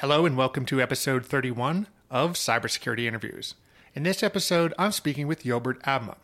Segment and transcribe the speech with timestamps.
[0.00, 3.54] Hello, and welcome to episode 31 of Cybersecurity Interviews.
[3.94, 6.16] In this episode, I'm speaking with Jobert Abma.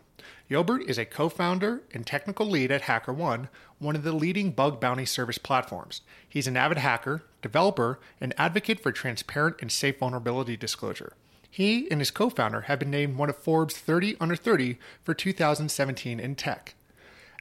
[0.51, 4.80] Jobert is a co founder and technical lead at HackerOne, one of the leading bug
[4.80, 6.01] bounty service platforms.
[6.27, 11.13] He's an avid hacker, developer, and advocate for transparent and safe vulnerability disclosure.
[11.51, 15.13] He and his co founder have been named one of Forbes 30 Under 30 for
[15.13, 16.77] 2017 in tech.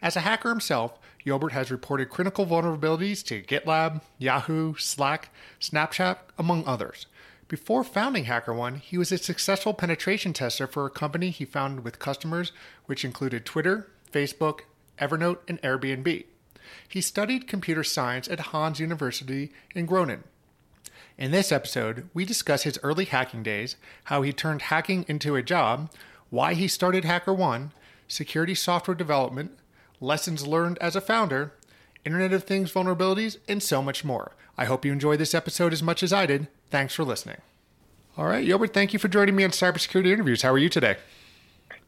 [0.01, 6.65] As a hacker himself, Jobert has reported critical vulnerabilities to GitLab, Yahoo, Slack, Snapchat, among
[6.65, 7.07] others.
[7.47, 11.99] Before founding HackerOne, he was a successful penetration tester for a company he founded with
[11.99, 12.51] customers,
[12.85, 14.61] which included Twitter, Facebook,
[14.99, 16.25] Evernote, and Airbnb.
[16.87, 20.23] He studied computer science at Hanze University in Groningen.
[21.17, 25.43] In this episode, we discuss his early hacking days, how he turned hacking into a
[25.43, 25.91] job,
[26.29, 27.71] why he started HackerOne,
[28.07, 29.51] security software development,
[29.99, 31.53] lessons learned as a founder,
[32.05, 34.33] Internet of Things vulnerabilities, and so much more.
[34.57, 36.47] I hope you enjoy this episode as much as I did.
[36.69, 37.37] Thanks for listening.
[38.17, 40.41] All right, Jobert, thank you for joining me on Cybersecurity Interviews.
[40.41, 40.97] How are you today?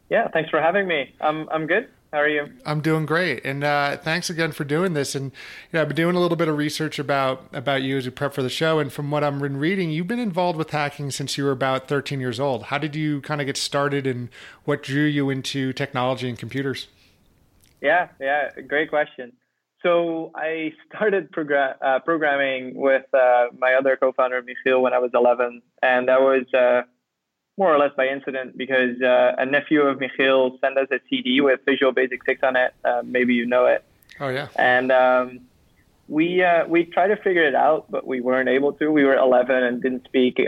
[0.10, 1.14] Yeah, thanks for having me.
[1.22, 1.88] I'm, I'm good.
[2.12, 2.50] How are you?
[2.66, 5.14] I'm doing great, and uh, thanks again for doing this.
[5.14, 5.32] And you
[5.74, 8.34] know, I've been doing a little bit of research about about you as we prep
[8.34, 8.80] for the show.
[8.80, 11.90] And from what I've been reading, you've been involved with hacking since you were about
[11.90, 12.64] 13 years old.
[12.64, 14.30] How did you kind of get started, and
[14.64, 16.88] what drew you into technology and computers?
[17.82, 19.34] Yeah, yeah, great question.
[19.84, 25.62] So I started uh, programming with uh, my other co-founder Michiel when I was 11,
[25.82, 26.84] and that was uh,
[27.58, 31.42] more or less by incident because uh, a nephew of Michiel sent us a CD
[31.42, 32.74] with Visual Basic 6 on it.
[32.84, 33.84] Uh, maybe you know it.
[34.20, 34.48] Oh yeah.
[34.56, 35.42] And um,
[36.08, 38.92] we uh, we tried to figure it out, but we weren't able to.
[38.92, 40.40] We were 11 and didn't speak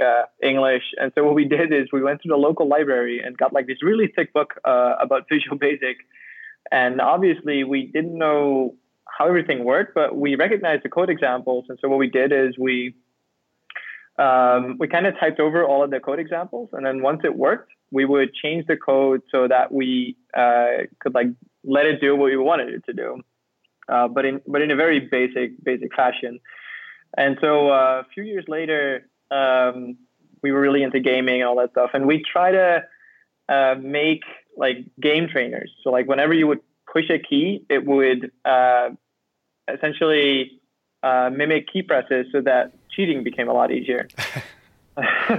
[0.42, 3.54] English, and so what we did is we went to the local library and got
[3.54, 5.98] like this really thick book about Visual Basic.
[6.72, 8.76] And obviously, we didn't know
[9.06, 11.66] how everything worked, but we recognized the code examples.
[11.70, 12.96] And so what we did is we
[14.20, 17.36] um, we kind of typed over all of the code examples, and then once it
[17.38, 21.28] worked, we would change the code so that we uh, could like
[21.64, 23.22] let it do what we wanted it to do,
[23.88, 26.40] uh, but in but in a very basic basic fashion.
[27.18, 29.98] And so uh, a few years later, um,
[30.44, 32.84] we were really into gaming and all that stuff, and we try to
[33.48, 34.24] uh, make
[34.60, 35.72] like game trainers.
[35.84, 36.60] So like whenever you would
[36.92, 38.90] push a key, it would uh,
[39.74, 40.60] essentially
[41.02, 44.08] uh, mimic key presses so that cheating became a lot easier.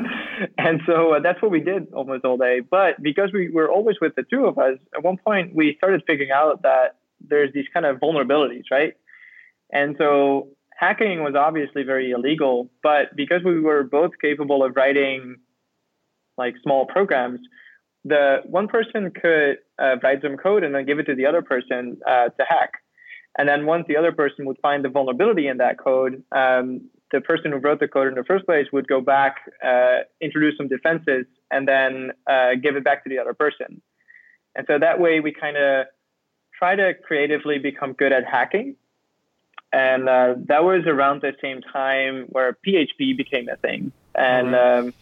[0.59, 2.61] and so uh, that's what we did almost all day.
[2.61, 6.03] But because we were always with the two of us, at one point we started
[6.07, 8.95] figuring out that there's these kind of vulnerabilities, right?
[9.73, 15.37] And so hacking was obviously very illegal, but because we were both capable of writing
[16.39, 17.41] like small programs,
[18.05, 21.43] the one person could uh, write some code and then give it to the other
[21.43, 22.73] person uh, to hack.
[23.39, 27.21] And then once the other person would find the vulnerability in that code, um, the
[27.21, 30.69] person who wrote the code in the first place would go back, uh, introduce some
[30.69, 33.81] defenses, and then uh, give it back to the other person.
[34.57, 35.87] And so that way we kind of
[36.59, 38.77] try to creatively become good at hacking.
[39.73, 43.93] And uh, that was around the same time where PHP became a thing.
[44.15, 44.95] And um,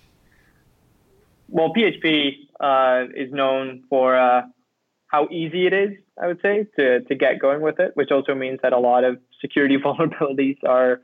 [1.48, 4.42] well, PHP uh, is known for uh,
[5.09, 5.91] how easy it is,
[6.22, 9.04] I would say, to, to get going with it, which also means that a lot
[9.04, 11.00] of security vulnerabilities are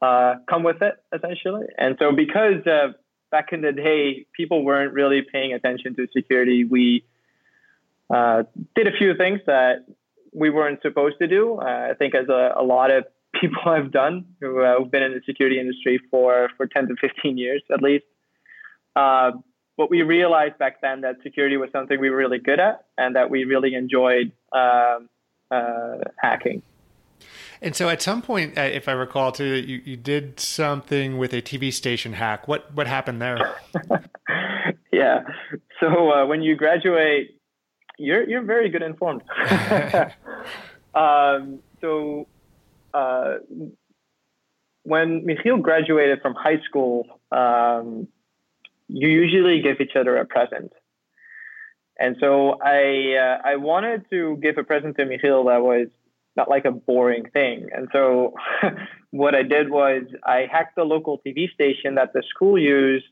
[0.00, 1.66] uh, come with it, essentially.
[1.78, 2.92] And so, because uh,
[3.30, 7.04] back in the day, people weren't really paying attention to security, we
[8.12, 8.42] uh,
[8.74, 9.86] did a few things that
[10.32, 11.58] we weren't supposed to do.
[11.60, 13.04] Uh, I think, as a, a, lot of
[13.40, 17.38] people have done who have been in the security industry for, for 10 to 15
[17.38, 18.04] years at least.
[19.82, 23.16] But we realized back then that security was something we were really good at and
[23.16, 25.08] that we really enjoyed um,
[25.50, 26.62] uh, hacking.
[27.60, 31.32] And so, at some point, uh, if I recall, too, you, you did something with
[31.32, 32.46] a TV station hack.
[32.46, 33.56] What what happened there?
[34.92, 35.24] yeah.
[35.80, 37.40] So uh, when you graduate,
[37.98, 39.22] you're you're very good informed.
[40.94, 42.28] um, so
[42.94, 43.38] uh,
[44.84, 48.06] when Michiel graduated from high school, um,
[48.92, 50.72] you usually give each other a present.
[51.98, 55.88] And so I uh, I wanted to give a present to Michiel that was
[56.36, 57.68] not like a boring thing.
[57.72, 58.34] And so
[59.10, 63.04] what I did was I hacked the local TV station that the school used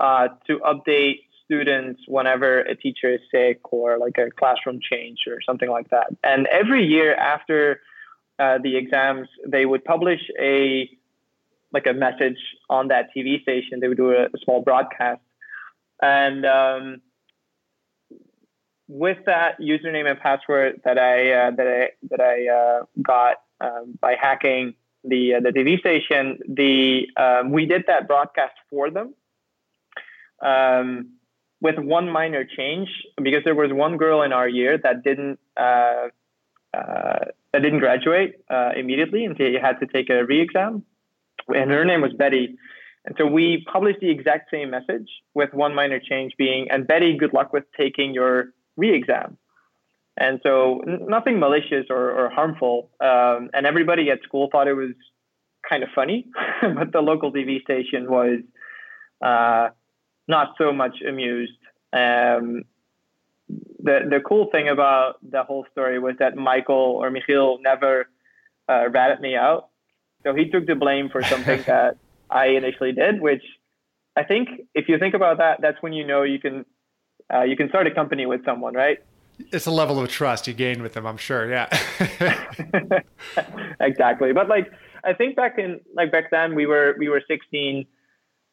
[0.00, 5.38] uh, to update students whenever a teacher is sick or like a classroom change or
[5.44, 6.06] something like that.
[6.22, 7.80] And every year after
[8.38, 10.88] uh, the exams, they would publish a
[11.72, 12.38] like a message
[12.68, 13.80] on that TV station.
[13.80, 15.20] They would do a, a small broadcast,
[16.02, 17.00] and um,
[18.88, 23.98] with that username and password that I uh, that I that I uh, got um,
[24.00, 24.74] by hacking
[25.04, 29.14] the uh, the TV station, the um, we did that broadcast for them.
[30.42, 31.10] Um,
[31.62, 32.88] with one minor change,
[33.22, 36.08] because there was one girl in our year that didn't uh,
[36.72, 40.84] uh, that didn't graduate uh, immediately, and she had to take a re-exam,
[41.48, 42.56] and her name was Betty.
[43.04, 47.16] And so we published the exact same message with one minor change being, and Betty,
[47.16, 49.38] good luck with taking your re-exam.
[50.18, 52.90] And so nothing malicious or, or harmful.
[53.00, 54.92] Um, and everybody at school thought it was
[55.68, 56.26] kind of funny,
[56.62, 58.40] but the local TV station was
[59.24, 59.68] uh,
[60.28, 61.52] not so much amused.
[61.92, 62.64] Um,
[63.82, 68.08] the the cool thing about the whole story was that Michael or Michiel never
[68.68, 69.69] uh, ratted me out.
[70.24, 71.96] So he took the blame for something that
[72.30, 73.42] I initially did, which
[74.16, 76.64] I think if you think about that, that's when you know you can
[77.32, 78.98] uh, you can start a company with someone, right?
[79.52, 81.48] It's a level of trust you gain with them, I'm sure.
[81.48, 81.66] Yeah.
[83.80, 84.32] exactly.
[84.32, 84.70] But like,
[85.04, 87.86] I think back in like back then we were we were 16.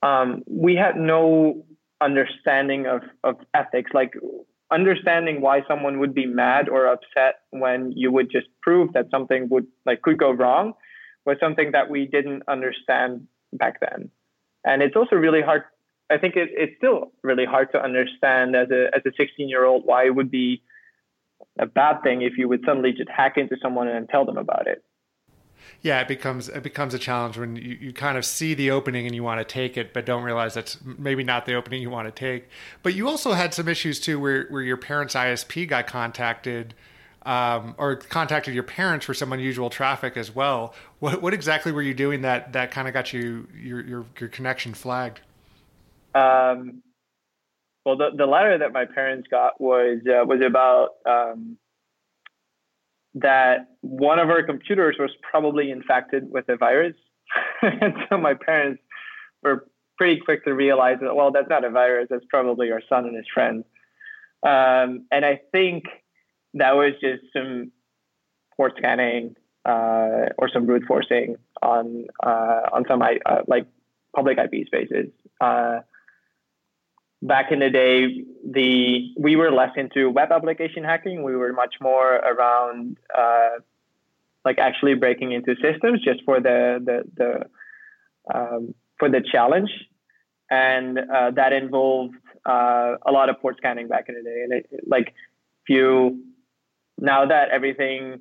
[0.04, 1.66] Um, we had no
[2.00, 4.14] understanding of of ethics, like
[4.72, 9.48] understanding why someone would be mad or upset when you would just prove that something
[9.50, 10.74] would like could go wrong
[11.28, 14.10] was something that we didn't understand back then.
[14.66, 15.64] And it's also really hard
[16.10, 19.66] I think it, it's still really hard to understand as a as a 16 year
[19.66, 20.64] old why it would be
[21.60, 24.68] a bad thing if you would suddenly just hack into someone and tell them about
[24.68, 24.84] it.
[25.82, 29.06] Yeah, it becomes it becomes a challenge when you, you kind of see the opening
[29.06, 31.90] and you want to take it, but don't realize that's maybe not the opening you
[31.90, 32.48] want to take.
[32.84, 36.74] But you also had some issues too, where where your parents' ISP got contacted.
[37.28, 40.74] Um, or contacted your parents for some unusual traffic as well.
[41.00, 44.30] What what exactly were you doing that that kind of got you your your, your
[44.30, 45.20] connection flagged?
[46.16, 46.84] Um,
[47.86, 51.58] well, the, the letter that my parents got was uh, was about um,
[53.16, 56.96] that one of our computers was probably infected with a virus,
[57.62, 58.82] and so my parents
[59.44, 62.08] were pretty quick to realize that well, that's not a virus.
[62.10, 63.66] That's probably our son and his friends.
[64.44, 65.84] Um, and I think
[66.60, 67.72] that was just some
[68.56, 73.68] port scanning uh, or some brute forcing on uh, on some uh, like
[74.16, 75.08] public IP spaces.
[75.42, 75.80] Uh,
[77.22, 81.24] back in the day, the we were less into web application hacking.
[81.24, 83.60] We were much more around uh,
[84.46, 89.70] like actually breaking into systems just for the the, the um, for the challenge,
[90.50, 92.16] and uh, that involved
[92.46, 94.42] a lot of port scanning back in the day.
[94.44, 96.24] And it, like if you
[97.00, 98.20] now that everything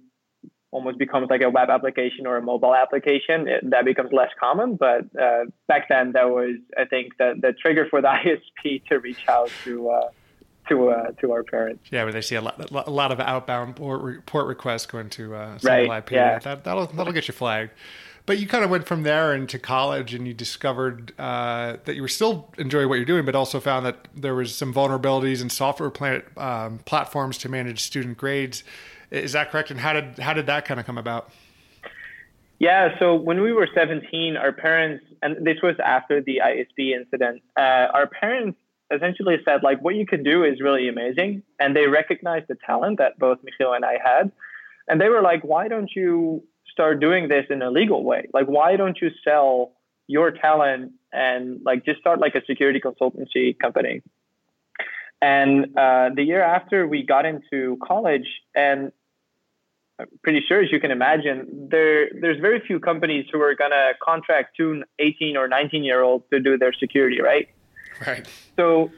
[0.71, 4.77] almost becomes like a web application or a mobile application, it, that becomes less common.
[4.77, 8.09] But uh, back then, that was, I think, the, the trigger for the
[8.63, 10.11] ISP to reach out to uh,
[10.69, 11.85] to uh, to our parents.
[11.91, 15.35] Yeah, where they see a lot, a lot of outbound port, port requests going to
[15.35, 15.99] uh, right.
[15.99, 16.13] IP.
[16.13, 16.39] Yeah.
[16.41, 17.73] That, that'll that'll get you flagged.
[18.27, 22.03] But you kind of went from there into college, and you discovered uh, that you
[22.03, 25.49] were still enjoying what you're doing, but also found that there was some vulnerabilities in
[25.49, 28.65] software planet, um, platforms to manage student grades.
[29.13, 29.71] Is that correct?
[29.71, 31.31] And how did how did that kind of come about?
[32.59, 37.43] Yeah, so when we were 17, our parents, and this was after the ISP incident,
[37.57, 37.61] uh,
[37.93, 38.59] our parents
[38.93, 41.43] essentially said, like, what you can do is really amazing.
[41.61, 44.33] And they recognized the talent that both Michiel and I had.
[44.89, 46.45] And they were like, why don't you
[46.77, 48.29] start doing this in a legal way?
[48.35, 49.73] Like, why don't you sell
[50.07, 54.03] your talent and like just start like a security consultancy company?
[55.23, 58.93] And uh, the year after we got into college, and
[59.99, 63.93] I'm pretty sure, as you can imagine, there there's very few companies who are gonna
[64.03, 67.49] contract two 18 or 19 year olds to do their security, right?
[68.07, 68.29] Right.
[68.57, 68.91] So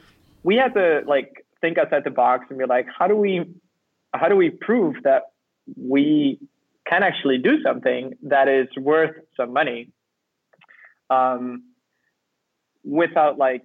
[0.42, 3.44] we had to like think outside the box and be like, how do we
[4.12, 5.30] how do we prove that
[5.76, 6.40] we
[6.88, 9.90] can actually do something that is worth some money
[11.10, 11.64] um,
[12.84, 13.64] without like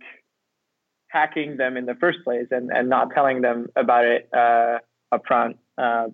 [1.08, 4.80] hacking them in the first place and, and not telling them about it uh,
[5.14, 5.56] upfront.
[5.78, 6.08] Uh,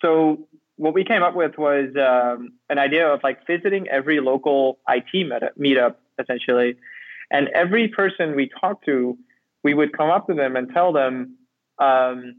[0.00, 4.78] so what we came up with was um, an idea of like visiting every local
[4.88, 5.04] IT
[5.58, 6.76] meetup essentially,
[7.30, 9.16] and every person we talked to,
[9.64, 11.36] we would come up to them and tell them
[11.78, 12.36] um,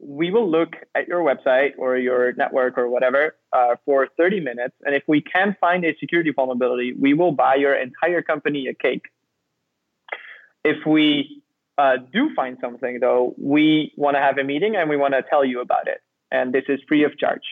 [0.00, 4.74] we will look at your website or your network or whatever uh, for 30 minutes.
[4.84, 8.74] And if we can find a security vulnerability, we will buy your entire company a
[8.74, 9.06] cake.
[10.64, 11.42] If we
[11.78, 15.22] uh, do find something, though, we want to have a meeting and we want to
[15.22, 16.00] tell you about it.
[16.30, 17.44] And this is free of charge.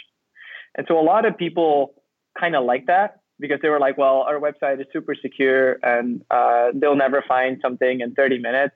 [0.77, 1.95] And so a lot of people
[2.39, 6.25] kind of like that because they were like, well, our website is super secure and
[6.31, 8.75] uh, they'll never find something in 30 minutes.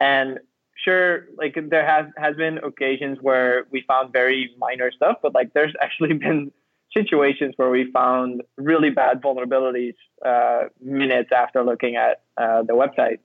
[0.00, 0.38] And
[0.84, 5.52] sure, like there has has been occasions where we found very minor stuff, but like
[5.54, 6.52] there's actually been
[6.96, 13.18] situations where we found really bad vulnerabilities uh, minutes after looking at uh, the website.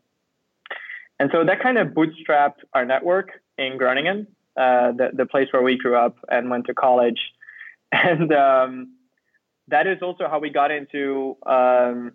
[1.20, 4.28] And so that kind of bootstrapped our network in Groningen,
[4.58, 7.20] uh, the, the place where we grew up and went to college.
[7.94, 8.96] And um,
[9.68, 12.14] that is also how we got into um,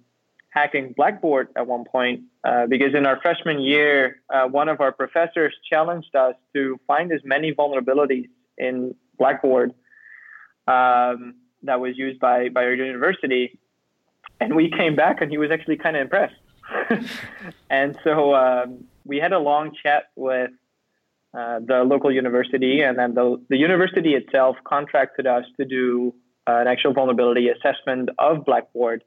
[0.56, 4.90] hacking Blackboard at one point, uh, because in our freshman year, uh, one of our
[4.90, 9.74] professors challenged us to find as many vulnerabilities in Blackboard
[10.66, 13.58] um, that was used by, by our university.
[14.40, 16.40] And we came back and he was actually kind of impressed.
[17.70, 20.50] and so um, we had a long chat with
[21.36, 26.14] uh, the local university, and then the, the university itself contracted us to do
[26.46, 29.04] uh, an actual vulnerability assessment of Blackboard.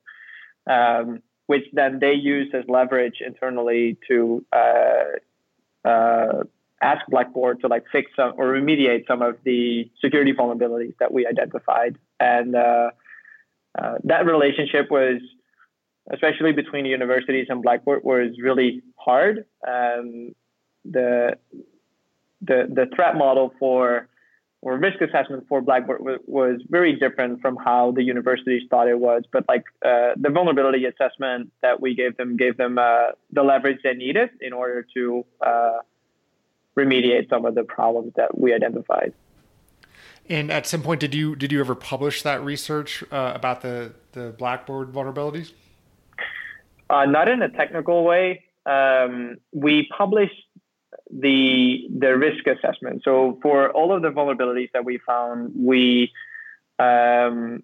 [0.69, 6.43] Um, which then they use as leverage internally to uh, uh,
[6.79, 11.25] ask Blackboard to like fix some or remediate some of the security vulnerabilities that we
[11.25, 11.97] identified.
[12.19, 12.91] And uh,
[13.79, 15.21] uh that relationship was,
[16.11, 19.45] especially between universities and Blackboard, was really hard.
[19.67, 20.35] Um,
[20.85, 21.35] the
[22.41, 24.07] the the threat model for
[24.61, 28.99] or risk assessment for Blackboard was, was very different from how the universities thought it
[28.99, 29.23] was.
[29.31, 33.79] But like uh, the vulnerability assessment that we gave them gave them uh, the leverage
[33.83, 35.77] they needed in order to uh,
[36.77, 39.13] remediate some of the problems that we identified.
[40.29, 43.93] And at some point, did you did you ever publish that research uh, about the
[44.11, 45.53] the Blackboard vulnerabilities?
[46.89, 48.43] Uh, not in a technical way.
[48.65, 50.43] Um, we published
[51.09, 53.01] the the risk assessment.
[53.03, 56.11] So for all of the vulnerabilities that we found, we
[56.77, 57.63] um,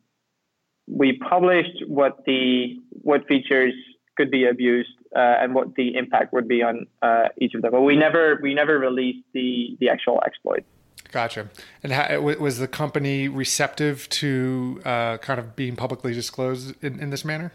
[0.87, 3.73] we published what the what features
[4.17, 7.71] could be abused uh, and what the impact would be on uh, each of them.
[7.71, 10.63] But we never we never released the the actual exploit.
[11.11, 11.49] Gotcha.
[11.81, 17.09] And how, was the company receptive to uh, kind of being publicly disclosed in, in,
[17.09, 17.53] this manner?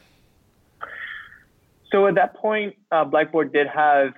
[1.91, 4.15] So at that point, uh, Blackboard did have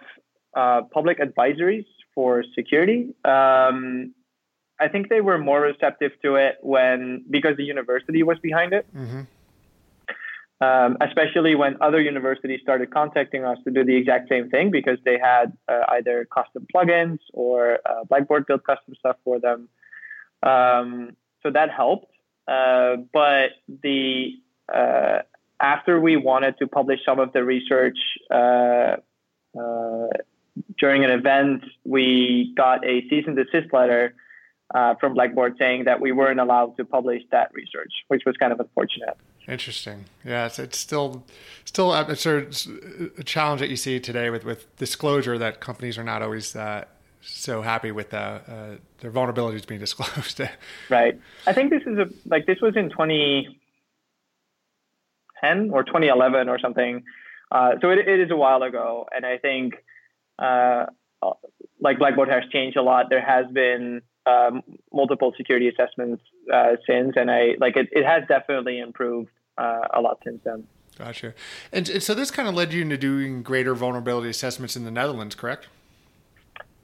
[0.55, 3.15] uh, public advisories for security.
[3.25, 4.15] Um,
[4.81, 8.87] I think they were more receptive to it when because the university was behind it.
[8.95, 9.23] Mm-hmm.
[10.61, 14.97] Um, especially when other universities started contacting us to do the exact same thing because
[15.05, 19.69] they had uh, either custom plugins or uh, Blackboard built custom stuff for them.
[20.45, 22.13] Um, so that helped.
[22.47, 23.51] Uh, but
[23.83, 24.35] the
[24.73, 25.23] uh,
[25.61, 27.99] after we wanted to publish some of the research
[28.31, 28.97] uh,
[29.59, 30.09] uh,
[30.79, 34.15] during an event, we got a cease and desist letter
[34.75, 38.53] uh, from Blackboard saying that we weren't allowed to publish that research, which was kind
[38.53, 39.17] of unfortunate.
[39.49, 40.05] Interesting.
[40.25, 41.25] Yeah, it's, it's still
[41.65, 46.23] still a, a challenge that you see today with, with disclosure that companies are not
[46.23, 46.85] always uh,
[47.21, 50.41] so happy with uh, uh their vulnerabilities being disclosed.
[50.91, 51.21] right.
[51.47, 57.03] I think this is a like this was in 2010 or 2011 or something.
[57.51, 59.75] Uh, so it, it is a while ago, and I think
[60.43, 60.87] uh,
[61.81, 63.07] like Blackboard has changed a lot.
[63.11, 66.23] There has been um, multiple security assessments
[66.53, 67.89] uh, since, and I like it.
[67.93, 70.65] It has definitely improved uh, a lot since then.
[70.99, 71.35] Gotcha.
[71.73, 74.91] And, and, so this kind of led you into doing greater vulnerability assessments in the
[74.91, 75.69] Netherlands, correct?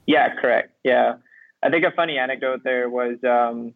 [0.07, 0.73] Yeah, correct.
[0.83, 1.17] Yeah,
[1.63, 3.75] I think a funny anecdote there was um,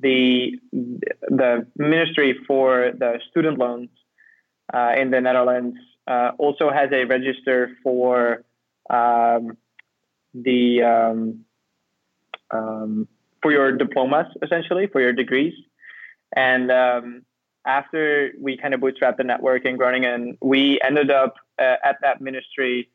[0.00, 3.90] the the Ministry for the Student Loans
[4.72, 8.44] uh, in the Netherlands uh, also has a register for
[8.90, 9.56] um,
[10.34, 11.44] the um,
[12.50, 13.08] um,
[13.42, 15.54] for your diplomas essentially for your degrees
[16.34, 17.22] and um,
[17.66, 22.20] after we kind of bootstrapped the network in Groningen, we ended up uh, at that
[22.20, 22.90] ministry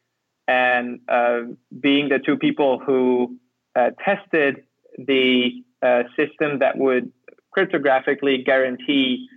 [0.48, 1.42] and uh,
[1.80, 3.38] being the two people who
[3.76, 4.64] uh, tested
[4.98, 7.12] the uh, system that would
[7.56, 9.28] cryptographically guarantee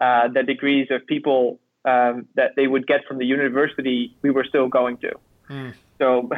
[0.00, 4.44] uh, the degrees of people um, that they would get from the university we were
[4.44, 5.12] still going to.
[5.48, 5.74] Mm.
[6.00, 6.28] So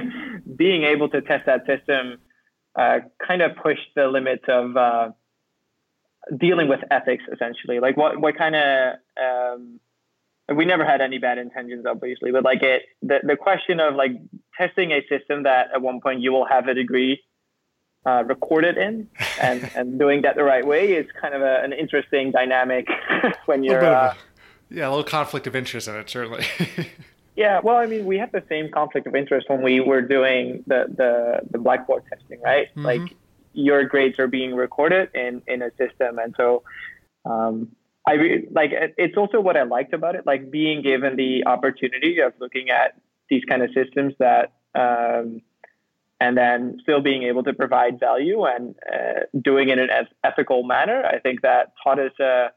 [0.56, 2.18] being able to test that system
[2.78, 5.08] uh, kind of pushed the limits of uh,
[6.36, 7.80] dealing with ethics, essentially.
[7.80, 9.80] Like what what kind of um,
[10.54, 14.12] we never had any bad intentions, obviously, but like it the the question of like
[14.56, 17.20] testing a system that at one point you will have a degree
[18.06, 19.08] uh, recorded in,
[19.40, 22.86] and and doing that the right way is kind of a, an interesting dynamic
[23.46, 23.84] when you're.
[23.84, 24.14] Uh,
[24.70, 26.44] yeah, a little conflict of interest in it, certainly.
[27.38, 30.64] Yeah, well, I mean, we had the same conflict of interest when we were doing
[30.66, 32.66] the the, the Blackboard testing, right?
[32.70, 32.84] Mm-hmm.
[32.84, 33.16] Like
[33.52, 36.64] your grades are being recorded in in a system, and so.
[37.24, 37.68] Um,
[38.06, 42.20] I re- like it's also what I liked about it, like being given the opportunity
[42.20, 45.42] of looking at these kind of systems that um,
[46.18, 50.62] and then still being able to provide value and uh, doing it in an ethical
[50.62, 51.04] manner.
[51.04, 52.48] I think that taught us uh,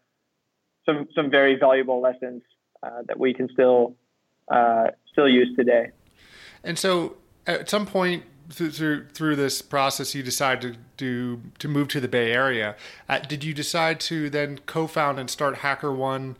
[0.85, 2.43] some some very valuable lessons
[2.81, 3.97] uh, that we can still
[4.51, 5.91] uh, still use today.
[6.63, 7.17] And so,
[7.47, 11.99] at some point through through, through this process, you decided to do, to move to
[11.99, 12.75] the Bay Area.
[13.07, 16.35] Uh, did you decide to then co-found and start Hacker One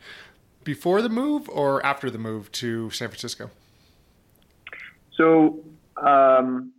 [0.62, 3.50] before the move or after the move to San Francisco?
[5.16, 5.60] So.
[5.96, 6.72] Um,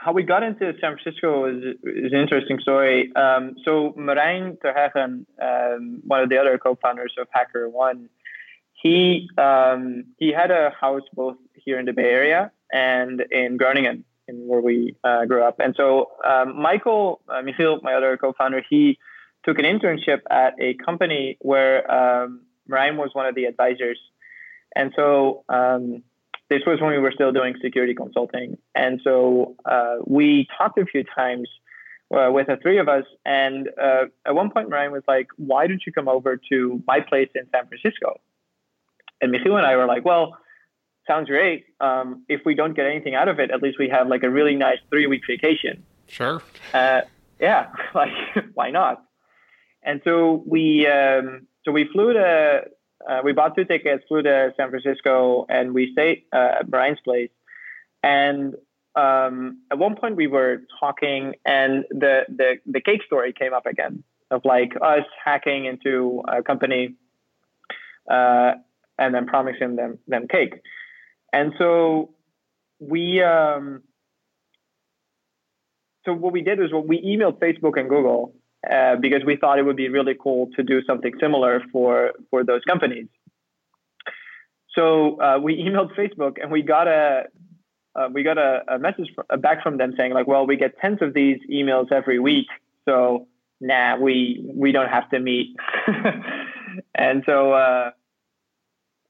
[0.00, 3.12] how we got into San Francisco is, is an interesting story.
[3.16, 8.08] Um, so Merijn Terheggen, um, one of the other co-founders of HackerOne,
[8.82, 14.04] he um, he had a house both here in the Bay Area and in Groningen,
[14.28, 15.58] in where we uh, grew up.
[15.58, 18.98] And so um, Michael uh, Michiel, my other co-founder, he
[19.44, 23.98] took an internship at a company where um, Merijn was one of the advisors.
[24.76, 26.02] And so um,
[26.50, 28.58] this was when we were still doing security consulting.
[28.74, 31.48] And so uh, we talked a few times
[32.14, 33.04] uh, with the three of us.
[33.24, 37.00] And uh, at one point, Ryan was like, why don't you come over to my
[37.00, 38.20] place in San Francisco?
[39.20, 40.36] And Michiel and I were like, well,
[41.06, 41.66] sounds great.
[41.80, 44.30] Um, if we don't get anything out of it, at least we have like a
[44.30, 45.82] really nice three week vacation.
[46.06, 46.42] Sure.
[46.72, 47.02] Uh,
[47.40, 48.12] yeah, like
[48.54, 49.04] why not?
[49.82, 52.62] And so we um, so we flew to
[53.08, 57.00] uh, we bought two tickets, flew to San Francisco, and we stayed uh, at Brian's
[57.00, 57.30] place.
[58.02, 58.54] And
[58.96, 63.66] um, at one point, we were talking, and the, the the cake story came up
[63.66, 66.94] again of like us hacking into a company,
[68.10, 68.52] uh,
[68.98, 70.60] and then promising them them cake.
[71.32, 72.10] And so
[72.78, 73.82] we um,
[76.04, 78.34] so what we did was what we emailed Facebook and Google
[78.70, 82.44] uh, because we thought it would be really cool to do something similar for for
[82.44, 83.06] those companies.
[84.74, 87.24] So uh, we emailed Facebook and we got a
[87.94, 89.08] uh, we got a, a message
[89.40, 92.46] back from them saying like, well, we get tens of these emails every week,
[92.84, 93.26] so
[93.60, 95.56] nah, we we don't have to meet.
[96.94, 97.90] and so uh,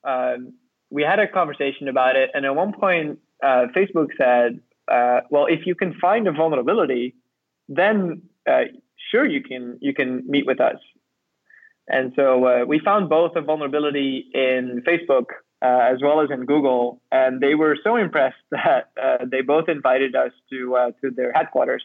[0.09, 0.55] um,
[0.91, 4.61] we had a conversation about it, and at one point, uh, Facebook said,
[5.31, 7.15] well, if you can find a vulnerability,
[7.69, 8.23] then
[9.11, 10.79] sure you can you can meet with us.
[11.89, 15.27] And so uh, we found both a vulnerability in Facebook
[15.63, 19.69] uh, as well as in Google, and they were so impressed that uh, they both
[19.69, 21.83] invited us to uh, to their headquarters.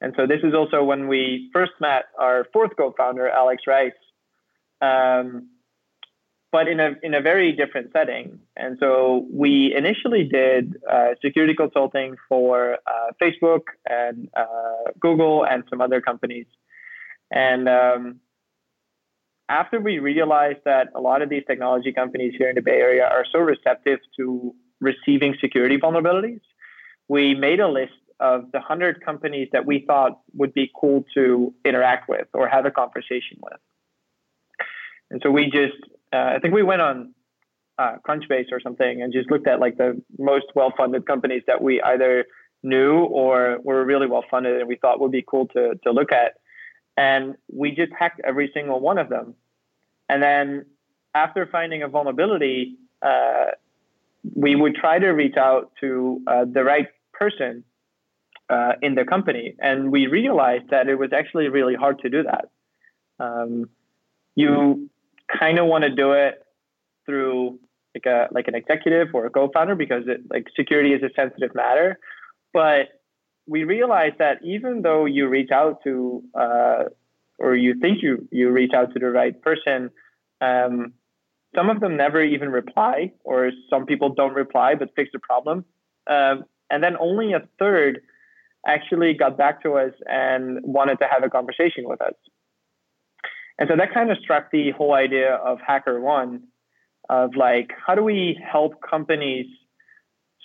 [0.00, 3.92] And so this is also when we first met our fourth co-founder, Alex Rice.
[4.82, 5.48] Um,
[6.52, 8.38] but in a in a very different setting.
[8.56, 15.64] And so we initially did uh, security consulting for uh, Facebook and uh, Google and
[15.68, 16.46] some other companies.
[17.30, 18.20] And um,
[19.48, 23.04] after we realized that a lot of these technology companies here in the Bay Area
[23.04, 26.40] are so receptive to receiving security vulnerabilities,
[27.08, 31.52] we made a list of the 100 companies that we thought would be cool to
[31.64, 33.60] interact with or have a conversation with.
[35.10, 35.76] And so we just
[36.12, 37.14] uh, I think we went on
[37.78, 41.80] uh, Crunchbase or something and just looked at like the most well-funded companies that we
[41.82, 42.24] either
[42.62, 46.12] knew or were really well funded and we thought would be cool to to look
[46.12, 46.34] at.
[46.96, 49.34] And we just hacked every single one of them.
[50.08, 50.64] And then
[51.14, 53.46] after finding a vulnerability, uh,
[54.34, 57.64] we would try to reach out to uh, the right person
[58.48, 59.54] uh, in the company.
[59.58, 62.46] And we realized that it was actually really hard to do that.
[63.18, 63.68] Um,
[64.34, 64.90] you
[65.26, 66.42] kind of want to do it
[67.04, 67.58] through
[67.94, 71.54] like a like an executive or a co-founder because it like security is a sensitive
[71.54, 71.98] matter.
[72.52, 72.88] But
[73.46, 76.84] we realized that even though you reach out to uh,
[77.38, 79.90] or you think you you reach out to the right person,
[80.40, 80.92] um,
[81.54, 85.64] some of them never even reply, or some people don't reply but fix the problem.
[86.08, 88.00] Um, and then only a third
[88.66, 92.14] actually got back to us and wanted to have a conversation with us.
[93.58, 96.40] And so that kind of struck the whole idea of HackerOne
[97.08, 99.46] of like, how do we help companies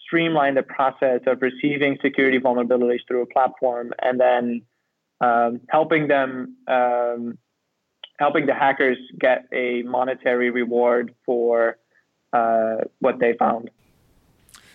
[0.06, 4.62] streamline the process of receiving security vulnerabilities through a platform and then
[5.21, 7.38] um, helping them, um,
[8.19, 11.78] helping the hackers get a monetary reward for
[12.34, 13.69] uh, what they found.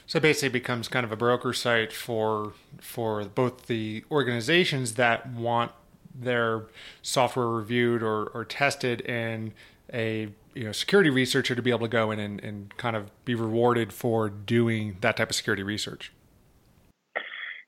[0.06, 5.72] So basically, becomes kind of a broker site for for both the organizations that want
[6.18, 6.62] their
[7.02, 9.52] software reviewed or, or tested and
[9.92, 13.10] a you know security researcher to be able to go in and, and kind of
[13.24, 16.12] be rewarded for doing that type of security research.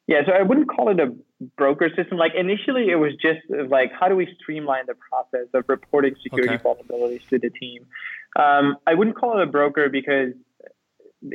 [0.07, 1.15] Yeah, so I wouldn't call it a
[1.59, 2.17] broker system.
[2.17, 6.55] Like initially, it was just like how do we streamline the process of reporting security
[6.55, 6.65] okay.
[6.65, 7.87] vulnerabilities to the team.
[8.37, 10.33] Um, I wouldn't call it a broker because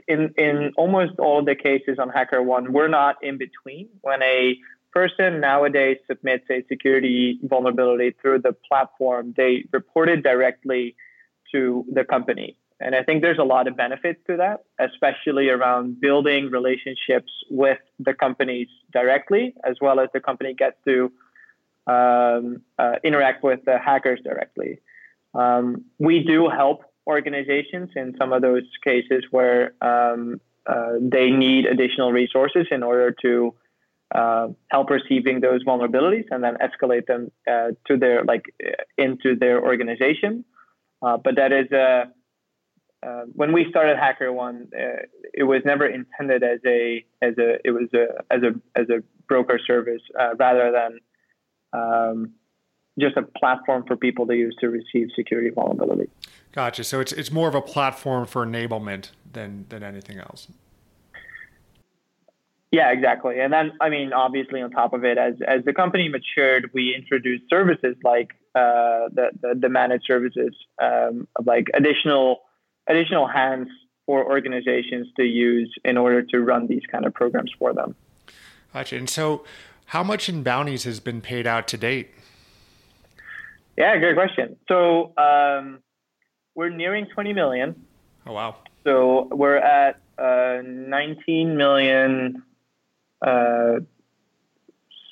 [0.07, 3.89] in in almost all the cases on HackerOne, we're not in between.
[4.01, 4.57] When a
[4.93, 10.95] person nowadays submits a security vulnerability through the platform, they report it directly
[11.51, 12.57] to the company.
[12.79, 17.77] And I think there's a lot of benefits to that, especially around building relationships with
[17.99, 21.11] the companies directly, as well as the company gets to
[21.87, 24.79] um, uh, interact with the hackers directly.
[25.33, 31.65] Um, we do help organizations in some of those cases where um, uh, they need
[31.65, 33.53] additional resources in order to
[34.13, 38.45] uh, help receiving those vulnerabilities and then escalate them uh, to their like
[38.97, 40.45] into their organization.
[41.01, 42.05] Uh, but that is a
[43.05, 47.71] uh, when we started HackerOne, uh, it was never intended as a as a it
[47.71, 50.99] was a as a as a broker service uh, rather than
[51.73, 52.33] um,
[52.99, 56.09] just a platform for people to use to receive security vulnerability.
[56.53, 56.83] Gotcha.
[56.83, 60.47] So it's it's more of a platform for enablement than than anything else.
[62.73, 63.39] Yeah, exactly.
[63.39, 66.95] And then, I mean, obviously, on top of it, as as the company matured, we
[66.95, 72.41] introduced services like uh, the, the, the managed services, um, like additional
[72.87, 73.67] additional hands
[74.07, 77.95] for organizations to use in order to run these kind of programs for them.
[78.73, 78.97] Gotcha.
[78.97, 79.45] And so,
[79.85, 82.09] how much in bounties has been paid out to date?
[83.77, 84.55] Yeah, good question.
[84.67, 85.77] So um,
[86.55, 87.85] we're nearing 20 million.
[88.25, 88.55] Oh wow!
[88.83, 92.41] So we're at uh, 19 million,
[93.23, 93.79] uh,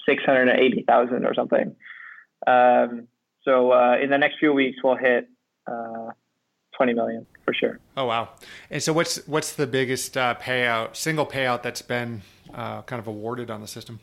[0.05, 1.75] 680,000 or something.
[2.47, 3.07] Um,
[3.43, 5.27] so uh, in the next few weeks, we'll hit
[5.67, 6.09] uh,
[6.75, 7.79] 20 million for sure.
[7.97, 8.29] Oh wow!
[8.69, 12.21] And so what's what's the biggest uh, payout, single payout that's been
[12.53, 13.99] uh, kind of awarded on the system?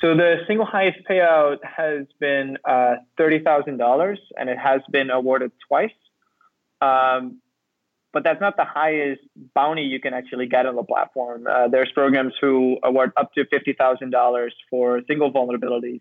[0.00, 5.10] So the single highest payout has been uh, thirty thousand dollars, and it has been
[5.10, 5.90] awarded twice.
[6.80, 7.38] Um,
[8.12, 9.22] but that's not the highest
[9.54, 11.46] bounty you can actually get on the platform.
[11.46, 16.00] Uh, there's programs who award up to fifty thousand dollars for single vulnerabilities,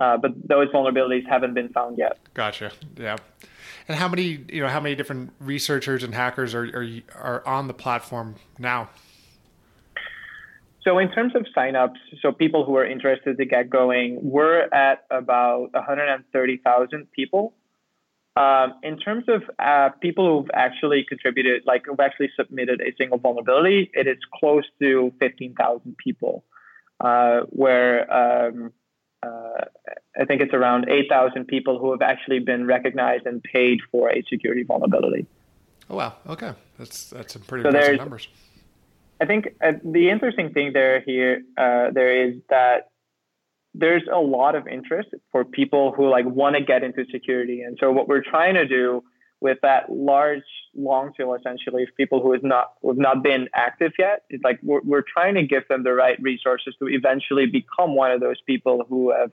[0.00, 2.18] uh, but those vulnerabilities haven't been found yet.
[2.34, 2.72] Gotcha.
[2.96, 3.16] Yeah.
[3.88, 7.68] And how many, you know, how many different researchers and hackers are are, are on
[7.68, 8.90] the platform now?
[10.88, 15.04] So in terms of signups, so people who are interested to get going, we're at
[15.10, 17.52] about 130,000 people.
[18.36, 23.18] Um, in terms of uh, people who've actually contributed, like who've actually submitted a single
[23.18, 26.44] vulnerability, it is close to 15,000 people,
[27.00, 28.72] uh, where um,
[29.24, 29.64] uh,
[30.20, 34.22] I think it's around 8,000 people who have actually been recognized and paid for a
[34.28, 35.26] security vulnerability.
[35.90, 36.14] Oh wow!
[36.28, 38.28] Okay, that's that's some pretty so impressive numbers.
[39.20, 42.90] I think uh, the interesting thing there here uh, there is that
[43.78, 47.78] there's a lot of interest for people who like want to get into security, and
[47.80, 49.02] so what we're trying to do
[49.40, 50.42] with that large
[50.74, 54.40] long tail essentially of people who has not who have not been active yet is
[54.42, 58.20] like we're, we're trying to give them the right resources to eventually become one of
[58.20, 59.30] those people who have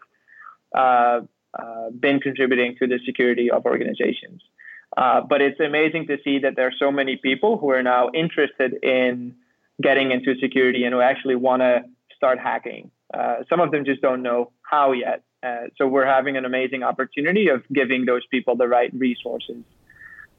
[0.75, 1.21] uh,
[1.57, 4.41] uh, been contributing to the security of organizations.
[4.95, 8.09] Uh, but it's amazing to see that there are so many people who are now
[8.13, 9.35] interested in
[9.81, 11.83] getting into security and who actually want to
[12.15, 12.91] start hacking.
[13.15, 15.23] Uh, some of them just don't know how yet.
[15.41, 19.63] Uh, so we're having an amazing opportunity of giving those people the right resources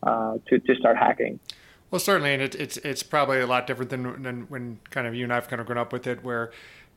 [0.02, 1.38] uh, to to start hacking.
[1.90, 5.14] Well, certainly, and it, it's it's probably a lot different than, than when kind of
[5.14, 6.50] you and I've kind of grown up with it, where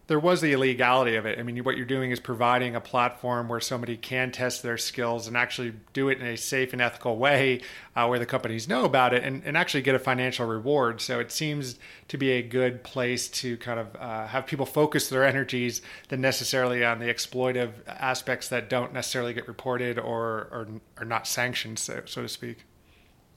[0.10, 1.38] there was the illegality of it.
[1.38, 5.28] I mean, what you're doing is providing a platform where somebody can test their skills
[5.28, 7.62] and actually do it in a safe and ethical way
[7.96, 11.00] uh, where the companies know about it and, and actually get a financial reward.
[11.00, 15.10] So it seems to be a good place to kind of uh, have people focus
[15.10, 20.68] their energies than necessarily on the exploitive aspects that don't necessarily get reported or, or
[20.98, 22.66] are not sanctioned, so, so to speak.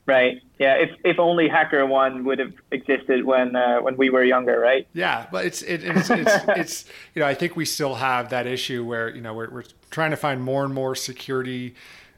[0.04, 0.42] Right.
[0.58, 0.74] Yeah.
[0.74, 4.86] If if only Hacker One would have existed when uh, when we were younger, right?
[4.92, 6.84] Yeah, but it's it, it's, it's it's
[7.14, 10.10] you know I think we still have that issue where you know we're we're trying
[10.10, 11.74] to find more and more security.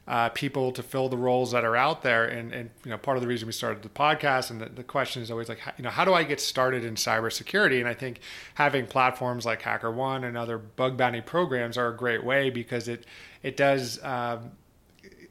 [0.07, 3.17] Uh, people to fill the roles that are out there, and, and you know part
[3.17, 5.83] of the reason we started the podcast, and the, the question is always like, you
[5.83, 7.79] know, how do I get started in cybersecurity?
[7.79, 8.19] And I think
[8.53, 12.87] having platforms like Hacker One and other bug bounty programs are a great way because
[12.87, 13.03] it
[13.41, 14.51] it does um,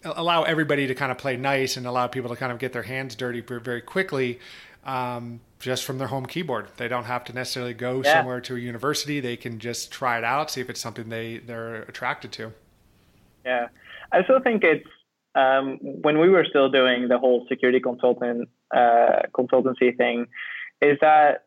[0.05, 2.83] allow everybody to kind of play nice and allow people to kind of get their
[2.83, 4.39] hands dirty very quickly
[4.85, 6.69] um, just from their home keyboard.
[6.77, 8.19] They don't have to necessarily go yeah.
[8.19, 9.21] somewhere to a university.
[9.21, 12.53] They can just try it out, see if it's something they they're attracted to.
[13.45, 13.69] Yeah,
[14.13, 14.87] I still think it's
[15.35, 20.27] um, when we were still doing the whole security consultant uh, consultancy thing,
[20.81, 21.47] is that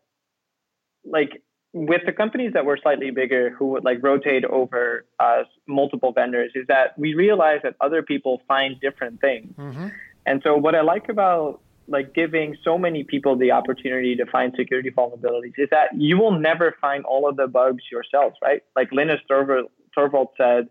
[1.06, 1.42] like
[1.86, 6.52] with the companies that were slightly bigger who would like rotate over us multiple vendors
[6.56, 9.54] is that we realize that other people find different things.
[9.58, 9.88] Mm-hmm.
[10.26, 14.54] And so what I like about like giving so many people the opportunity to find
[14.58, 18.62] security vulnerabilities is that you will never find all of the bugs yourselves, right?
[18.76, 20.68] Like Linus Torvald said,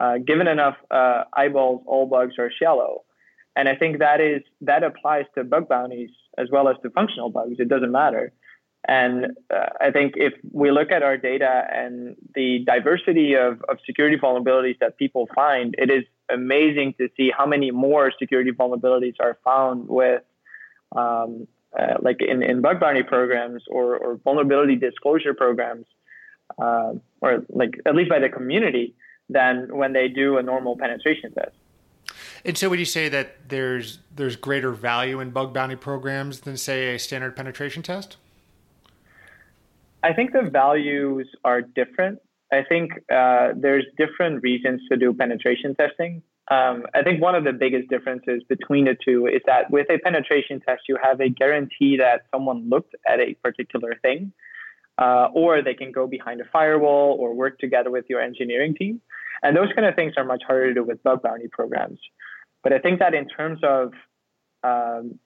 [0.00, 3.02] uh, given enough uh, eyeballs, all bugs are shallow.
[3.56, 7.30] And I think that is that applies to bug bounties as well as to functional
[7.30, 7.56] bugs.
[7.58, 8.32] It doesn't matter.
[8.86, 13.78] And uh, I think if we look at our data and the diversity of, of
[13.86, 19.14] security vulnerabilities that people find, it is amazing to see how many more security vulnerabilities
[19.20, 20.22] are found with,
[20.94, 25.86] um, uh, like in, in bug bounty programs or, or vulnerability disclosure programs,
[26.58, 26.92] uh,
[27.22, 28.94] or like at least by the community,
[29.30, 31.56] than when they do a normal penetration test.
[32.44, 36.58] And so, would you say that there's there's greater value in bug bounty programs than
[36.58, 38.18] say a standard penetration test?
[40.04, 42.18] I think the values are different.
[42.52, 46.22] I think uh, there's different reasons to do penetration testing.
[46.50, 49.98] Um, I think one of the biggest differences between the two is that with a
[49.98, 54.30] penetration test, you have a guarantee that someone looked at a particular thing,
[54.98, 59.00] uh, or they can go behind a firewall or work together with your engineering team.
[59.42, 61.98] And those kind of things are much harder to do with bug bounty programs.
[62.62, 63.92] But I think that in terms of
[64.62, 65.18] um,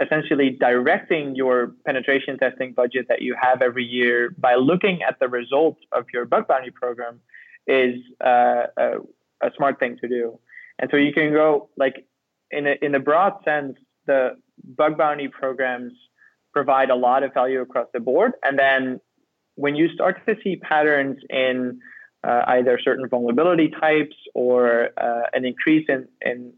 [0.00, 5.28] essentially directing your penetration testing budget that you have every year by looking at the
[5.28, 7.20] results of your bug bounty program
[7.66, 8.90] is uh, a,
[9.42, 10.38] a, smart thing to do.
[10.78, 12.06] And so you can go like
[12.50, 15.92] in a, in a broad sense, the bug bounty programs
[16.52, 18.32] provide a lot of value across the board.
[18.42, 19.00] And then
[19.54, 21.78] when you start to see patterns in
[22.24, 26.52] uh, either certain vulnerability types or uh, an increase in, in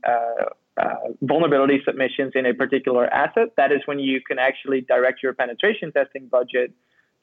[0.80, 5.34] uh, vulnerability submissions in a particular asset, that is when you can actually direct your
[5.34, 6.72] penetration testing budget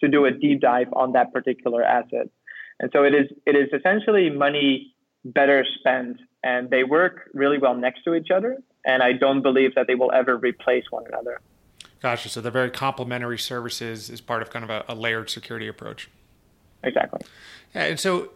[0.01, 2.29] to do a deep dive on that particular asset.
[2.79, 4.93] And so it is it is essentially money
[5.25, 8.57] better spent, and they work really well next to each other.
[8.85, 11.41] And I don't believe that they will ever replace one another.
[12.01, 12.29] Gotcha.
[12.29, 16.09] So they're very complementary services as part of kind of a, a layered security approach.
[16.83, 17.19] Exactly.
[17.75, 18.31] Yeah, and so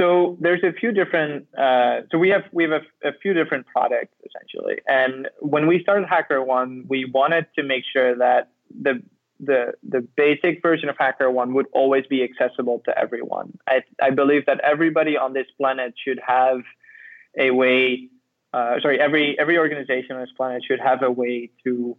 [0.00, 1.46] so there's a few different.
[1.56, 5.82] Uh, so we have we have a, a, few different products essentially, and when we
[5.82, 9.02] started HackerOne, we wanted to make sure that the
[9.38, 13.58] the the basic version of HackerOne would always be accessible to everyone.
[13.68, 16.60] I I believe that everybody on this planet should have
[17.38, 18.08] a way.
[18.54, 21.94] Uh, sorry, every every organization on this planet should have a way to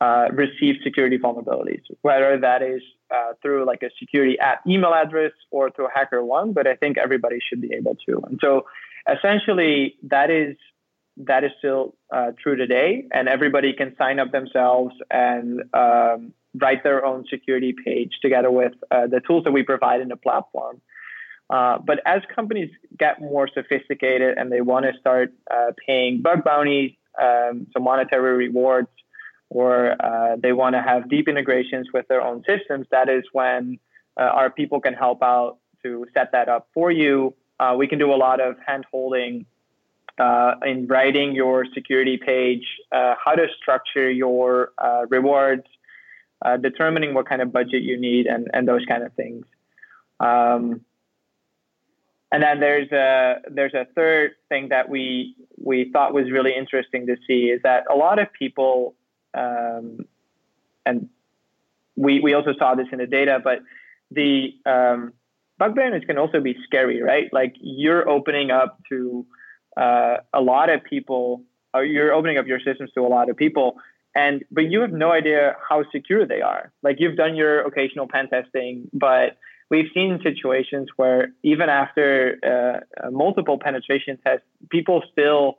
[0.00, 2.82] uh, receive security vulnerabilities, whether that is
[3.14, 6.54] uh, through like a security at email address or through HackerOne.
[6.54, 8.20] But I think everybody should be able to.
[8.26, 8.66] And so,
[9.12, 10.56] essentially, that is
[11.16, 16.84] that is still uh, true today, and everybody can sign up themselves and um, write
[16.84, 20.80] their own security page together with uh, the tools that we provide in the platform.
[21.50, 26.44] Uh, but as companies get more sophisticated and they want to start uh, paying bug
[26.44, 28.88] bounties, um, some monetary rewards
[29.50, 33.78] or uh, they want to have deep integrations with their own systems, that is when
[34.18, 37.34] uh, our people can help out to set that up for you.
[37.60, 39.46] Uh, we can do a lot of hand holding
[40.18, 45.64] uh, in writing your security page, uh, how to structure your uh, rewards,
[46.60, 49.44] determining what kind of budget you need, and, and those kind of things.
[50.20, 50.82] Um,
[52.30, 57.06] and then there's a there's a third thing that we we thought was really interesting
[57.06, 58.94] to see is that a lot of people
[59.38, 60.06] um,
[60.84, 61.08] and
[61.96, 63.60] we, we also saw this in the data, but
[64.10, 65.12] the um,
[65.58, 67.28] bug bounties can also be scary, right?
[67.32, 69.26] Like you're opening up to
[69.76, 71.42] uh, a lot of people,
[71.74, 73.76] or you're opening up your systems to a lot of people,
[74.14, 76.72] and but you have no idea how secure they are.
[76.82, 79.36] Like you've done your occasional pen testing, but
[79.70, 82.38] we've seen situations where even after
[83.04, 85.58] uh, multiple penetration tests, people still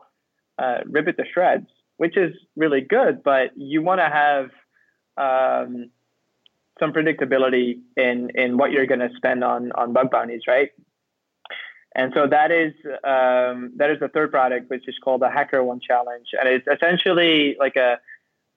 [0.58, 1.68] uh, rip it to shreds
[2.00, 4.46] which is really good, but you want to have
[5.18, 5.90] um,
[6.80, 10.70] some predictability in in what you're going to spend on on bug bounties, right?
[11.96, 15.62] And so that is um, that is the third product, which is called the Hacker
[15.62, 18.00] One Challenge, and it's essentially like a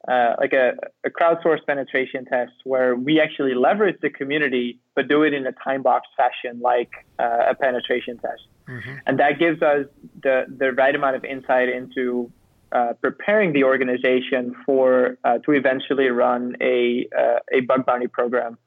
[0.06, 0.74] uh, like a,
[1.04, 5.52] a crowdsourced penetration test where we actually leverage the community, but do it in a
[5.64, 8.94] time box fashion, like uh, a penetration test, mm-hmm.
[9.06, 9.86] and that gives us
[10.22, 12.30] the the right amount of insight into
[12.72, 18.58] uh, preparing the organization for uh, to eventually run a uh, a bug bounty program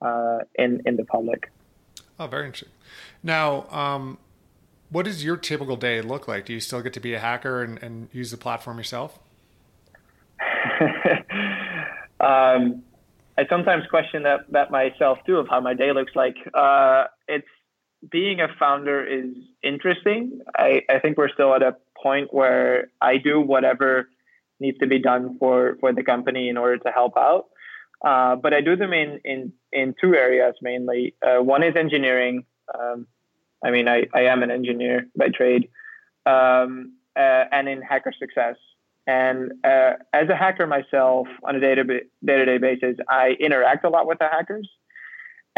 [0.00, 1.50] uh, in in the public.
[2.18, 2.70] Oh, very interesting.
[3.22, 4.18] Now, um,
[4.90, 6.46] what does your typical day look like?
[6.46, 9.18] Do you still get to be a hacker and, and use the platform yourself?
[12.20, 12.82] um,
[13.38, 16.36] I sometimes question that that myself too of how my day looks like.
[16.54, 17.46] Uh, it's
[18.10, 20.40] being a founder is interesting.
[20.56, 24.08] I, I think we're still at a point where I do whatever
[24.60, 27.46] needs to be done for, for the company in order to help out.
[28.04, 31.14] Uh, but I do them in, in, in two areas mainly.
[31.24, 32.44] Uh, one is engineering.
[32.72, 33.06] Um,
[33.64, 35.68] I mean, I, I am an engineer by trade,
[36.26, 38.56] um, uh, and in hacker success.
[39.06, 43.88] And uh, as a hacker myself, on a day to day basis, I interact a
[43.88, 44.68] lot with the hackers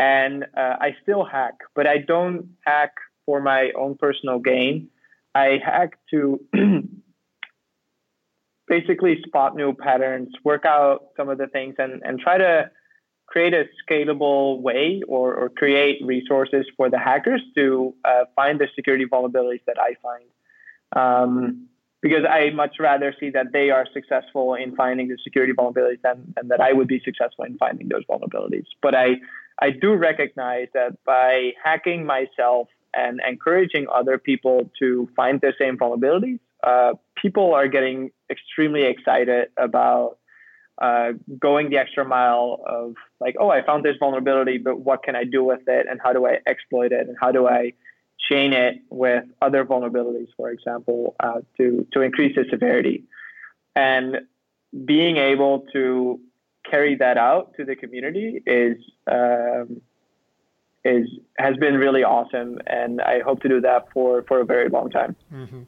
[0.01, 2.95] and uh, I still hack, but I don't hack
[3.27, 4.89] for my own personal gain.
[5.35, 6.41] I hack to
[8.69, 12.71] basically spot new patterns, work out some of the things, and, and try to
[13.27, 18.69] create a scalable way or, or create resources for the hackers to uh, find the
[18.75, 20.25] security vulnerabilities that I find.
[20.97, 21.69] Um,
[22.03, 26.33] because I much rather see that they are successful in finding the security vulnerabilities than,
[26.35, 28.65] than that I would be successful in finding those vulnerabilities.
[28.81, 29.17] But I
[29.63, 35.77] I do recognize that by hacking myself and encouraging other people to find their same
[35.79, 40.19] vulnerabilities, uh, people are getting extremely excited about
[40.81, 45.15] uh, going the extra mile of like, oh, I found this vulnerability, but what can
[45.15, 47.75] I do with it, and how do I exploit it, and how do I
[48.31, 53.05] chain it with other vulnerabilities, for example, uh, to to increase the severity,
[53.77, 54.21] and
[54.85, 56.21] being able to
[56.71, 58.77] carry that out to the community is
[59.11, 59.81] um,
[60.85, 64.69] is has been really awesome, and I hope to do that for for a very
[64.69, 65.17] long time.
[65.33, 65.63] Mm-hmm.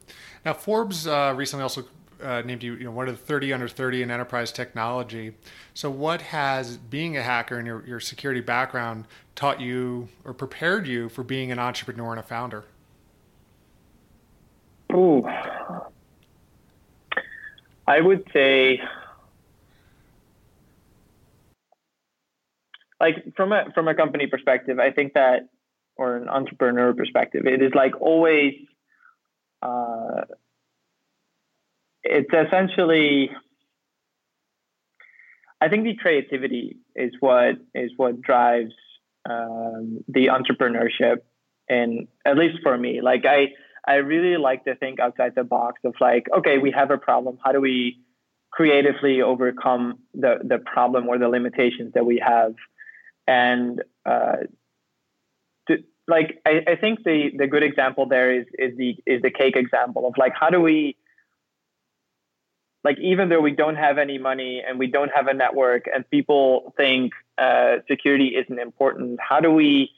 [0.45, 1.85] Now, Forbes uh, recently also
[2.23, 5.33] uh, named you, you know, one of the 30 under 30 in enterprise technology.
[5.73, 10.87] So, what has being a hacker and your, your security background taught you or prepared
[10.87, 12.63] you for being an entrepreneur and a founder?
[14.93, 15.27] Ooh,
[17.87, 18.81] I would say
[23.03, 25.49] like from a from a company perspective, I think that
[25.97, 28.53] or an entrepreneur perspective, it is like always
[29.61, 30.21] uh,
[32.03, 33.29] it's essentially
[35.59, 38.73] I think the creativity is what is what drives
[39.29, 41.17] um, the entrepreneurship
[41.69, 43.01] and at least for me.
[43.01, 43.49] Like I
[43.85, 47.37] I really like to think outside the box of like okay we have a problem.
[47.43, 47.99] How do we
[48.51, 52.53] creatively overcome the the problem or the limitations that we have
[53.27, 54.37] and uh,
[55.67, 59.31] to, like I, I think the the good example there is is the is the
[59.31, 60.97] cake example of like how do we
[62.83, 66.09] like even though we don't have any money and we don't have a network and
[66.09, 69.89] people think uh, security isn't important how do we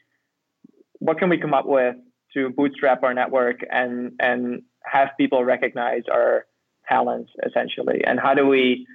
[0.98, 1.96] what can we come up with
[2.34, 6.46] to bootstrap our network and and have people recognize our
[6.88, 8.02] talents essentially?
[8.04, 8.86] And how do we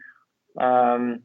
[0.59, 1.21] um,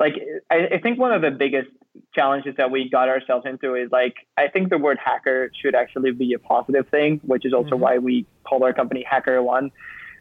[0.00, 0.14] like
[0.50, 1.68] I, I think one of the biggest
[2.14, 6.12] challenges that we got ourselves into is like I think the word hacker should actually
[6.12, 7.80] be a positive thing, which is also mm-hmm.
[7.80, 9.70] why we call our company HackerOne.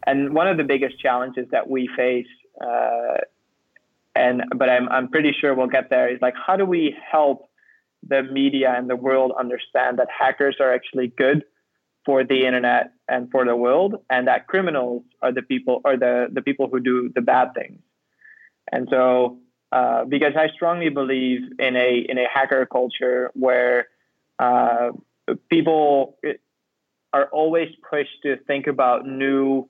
[0.06, 2.28] And one of the biggest challenges that we face,
[2.62, 3.18] uh,
[4.16, 7.50] and but I'm I'm pretty sure we'll get there, is like how do we help
[8.06, 11.46] the media and the world understand that hackers are actually good
[12.06, 16.28] for the internet and for the world, and that criminals are the people or the
[16.32, 17.80] the people who do the bad things.
[18.72, 19.40] And so
[19.74, 23.88] uh, because I strongly believe in a in a hacker culture where
[24.38, 24.92] uh,
[25.50, 26.20] people
[27.12, 29.68] are always pushed to think about new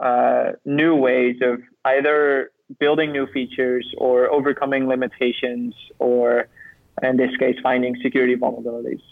[0.00, 6.48] uh, new ways of either building new features or overcoming limitations or
[7.04, 9.02] in this case finding security vulnerabilities.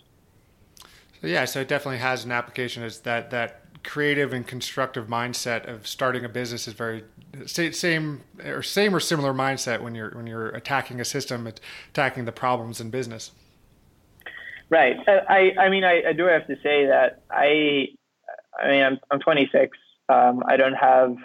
[1.21, 5.69] So yeah, so it definitely has an application as that that creative and constructive mindset
[5.69, 7.05] of starting a business is very
[7.47, 12.33] same or same or similar mindset when you're when you're attacking a system, attacking the
[12.33, 13.31] problems in business.
[14.69, 14.97] Right.
[15.09, 17.89] Uh, I I mean I, I do have to say that I
[18.61, 19.79] I mean I'm I'm 26.
[20.09, 21.17] Um, I don't have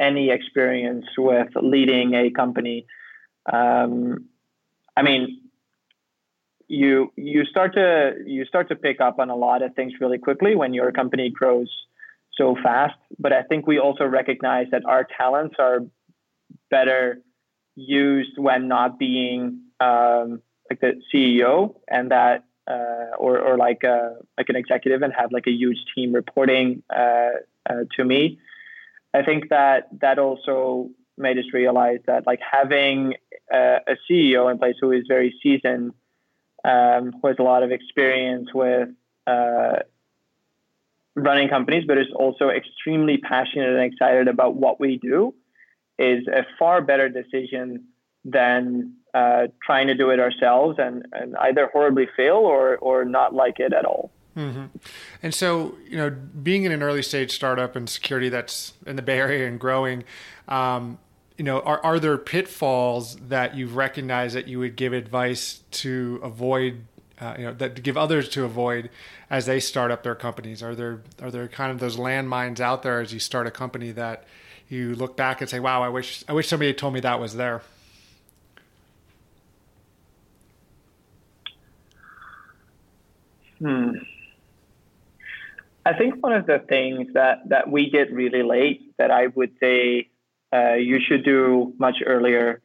[0.00, 2.86] any experience with leading a company.
[3.52, 4.26] Um,
[4.96, 5.49] I mean,
[6.70, 10.18] you you start to you start to pick up on a lot of things really
[10.18, 11.68] quickly when your company grows
[12.36, 12.94] so fast.
[13.18, 15.80] But I think we also recognize that our talents are
[16.70, 17.20] better
[17.74, 23.92] used when not being um, like the CEO and that uh, or or like a,
[23.92, 27.30] uh, like an executive and have like a huge team reporting uh,
[27.68, 28.38] uh, to me.
[29.12, 33.14] I think that that also made us realize that like having
[33.52, 35.94] a, a CEO in place who is very seasoned,
[36.64, 38.88] um, who has a lot of experience with
[39.26, 39.76] uh,
[41.14, 45.34] running companies, but is also extremely passionate and excited about what we do,
[45.98, 47.84] is a far better decision
[48.24, 53.34] than uh, trying to do it ourselves and, and either horribly fail or, or not
[53.34, 54.10] like it at all.
[54.36, 54.66] Mm-hmm.
[55.22, 59.02] And so, you know, being in an early stage startup and security that's in the
[59.02, 60.04] Bay Area and growing,
[60.48, 60.98] um,
[61.40, 66.20] you know, are, are there pitfalls that you've recognized that you would give advice to
[66.22, 66.84] avoid,
[67.18, 68.90] uh, you know, that to give others to avoid
[69.30, 70.62] as they start up their companies?
[70.62, 73.90] Are there are there kind of those landmines out there as you start a company
[73.92, 74.24] that
[74.68, 77.18] you look back and say, "Wow, I wish I wish somebody had told me that
[77.18, 77.62] was there."
[83.60, 83.92] Hmm.
[85.86, 89.52] I think one of the things that, that we did really late that I would
[89.58, 90.09] say
[90.52, 92.60] uh, you should do much earlier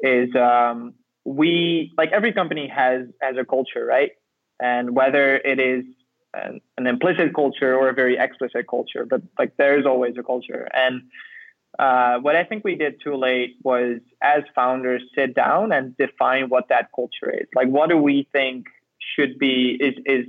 [0.00, 4.12] is um, we like every company has has a culture, right?
[4.60, 5.84] And whether it is
[6.32, 10.66] an, an, implicit culture or a very explicit culture, but like there's always a culture.
[10.72, 11.02] And
[11.78, 16.48] uh, what I think we did too late was, as founders, sit down and define
[16.48, 17.46] what that culture is.
[17.54, 18.66] Like, what do we think
[19.14, 20.26] should be is is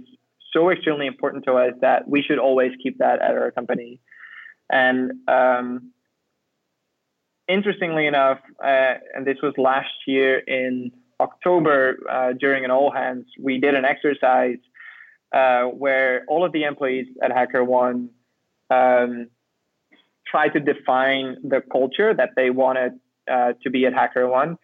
[0.51, 3.99] so extremely important to us that we should always keep that at our company.
[4.69, 5.91] And um,
[7.47, 13.25] interestingly enough, uh, and this was last year in October uh, during an all hands,
[13.39, 14.57] we did an exercise
[15.33, 18.09] uh, where all of the employees at HackerOne
[18.69, 19.27] um,
[20.25, 22.93] tried to define the culture that they wanted
[23.29, 24.57] uh, to be at HackerOne.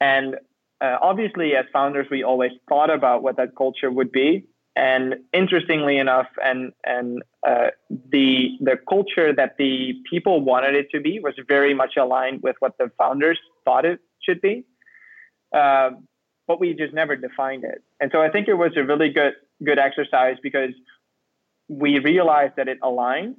[0.00, 0.36] And
[0.80, 4.46] uh, obviously, as founders, we always thought about what that culture would be.
[4.76, 11.00] And interestingly enough, and and uh, the the culture that the people wanted it to
[11.00, 14.64] be was very much aligned with what the founders thought it should be,
[15.52, 15.90] uh,
[16.46, 17.82] but we just never defined it.
[17.98, 20.70] And so I think it was a really good good exercise because
[21.68, 23.36] we realized that it aligned,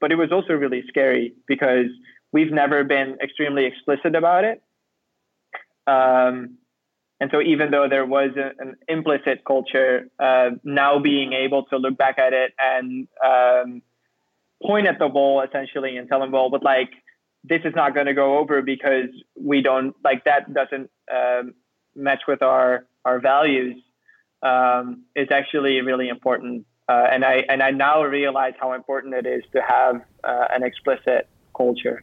[0.00, 1.86] but it was also really scary because
[2.32, 4.62] we've never been extremely explicit about it.
[5.86, 6.58] Um,
[7.22, 11.76] and so, even though there was a, an implicit culture, uh, now being able to
[11.76, 13.80] look back at it and um,
[14.60, 16.90] point at the wall essentially and tell them, well, but like,
[17.44, 19.06] this is not going to go over because
[19.40, 21.54] we don't like that doesn't um,
[21.94, 23.76] match with our our values
[24.42, 26.66] um, is actually really important.
[26.88, 30.64] Uh, and I and I now realize how important it is to have uh, an
[30.64, 32.02] explicit culture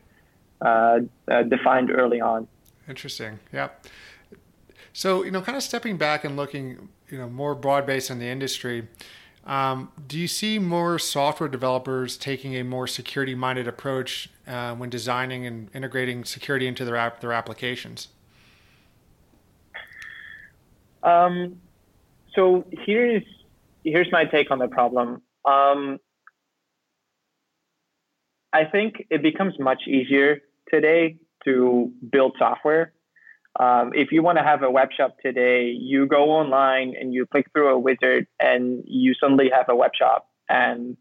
[0.62, 1.00] uh,
[1.30, 2.48] uh defined early on.
[2.88, 3.40] Interesting.
[3.52, 3.68] Yeah.
[4.94, 8.20] So, you know, kind of stepping back and looking, you know, more broad based in
[8.20, 8.88] the industry,
[9.46, 14.90] um, do you see more software developers taking a more security minded approach uh, when
[14.90, 18.10] designing and integrating security into their, app, their applications?
[21.02, 21.62] Um,
[22.36, 23.24] so here's
[23.84, 25.22] here's my take on the problem.
[25.46, 26.00] Um,
[28.52, 32.94] I think it becomes much easier today to build software
[33.60, 37.26] um, if you want to have a web shop today, you go online and you
[37.26, 40.30] click through a wizard and you suddenly have a web shop.
[40.48, 40.96] And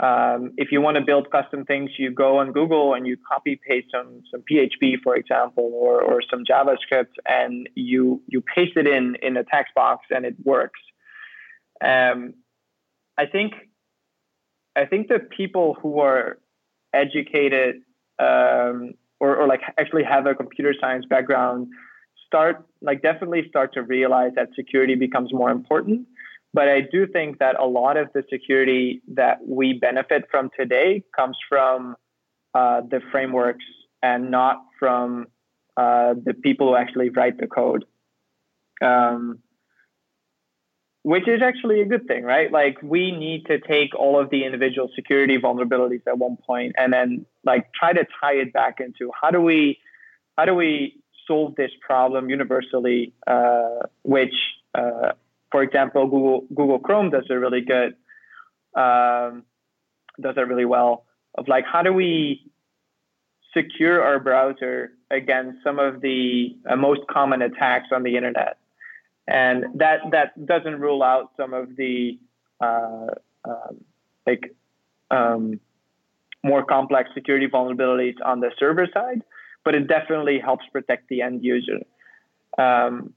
[0.00, 3.60] um, if you want to build custom things, you go on Google and you copy
[3.68, 8.86] paste some some PHP, for example, or, or some JavaScript, and you you paste it
[8.86, 10.78] in in a text box and it works.
[11.84, 12.34] Um,
[13.18, 13.54] I think
[14.76, 16.38] I think the people who are
[16.94, 17.80] educated
[18.20, 21.66] um, or, or like actually have a computer science background
[22.28, 26.06] start like definitely start to realize that security becomes more important
[26.54, 31.02] but i do think that a lot of the security that we benefit from today
[31.16, 31.96] comes from
[32.54, 33.64] uh, the frameworks
[34.02, 35.26] and not from
[35.76, 37.84] uh, the people who actually write the code
[38.80, 39.40] um,
[41.08, 42.52] which is actually a good thing, right?
[42.52, 46.92] Like we need to take all of the individual security vulnerabilities at one point and
[46.92, 49.78] then like try to tie it back into how do we
[50.36, 54.34] how do we solve this problem universally, uh, which
[54.74, 55.12] uh,
[55.52, 57.94] for example Google Google Chrome does a really good
[58.74, 59.44] um,
[60.20, 61.04] does it really well
[61.36, 62.50] of like how do we
[63.56, 68.58] secure our browser against some of the uh, most common attacks on the internet?
[69.26, 72.18] And that that doesn't rule out some of the
[72.60, 73.08] uh,
[73.44, 73.84] um,
[74.26, 74.54] like
[75.10, 75.60] um,
[76.42, 79.22] more complex security vulnerabilities on the server side,
[79.68, 81.80] but it definitely helps protect the end user.
[82.56, 83.12] Um,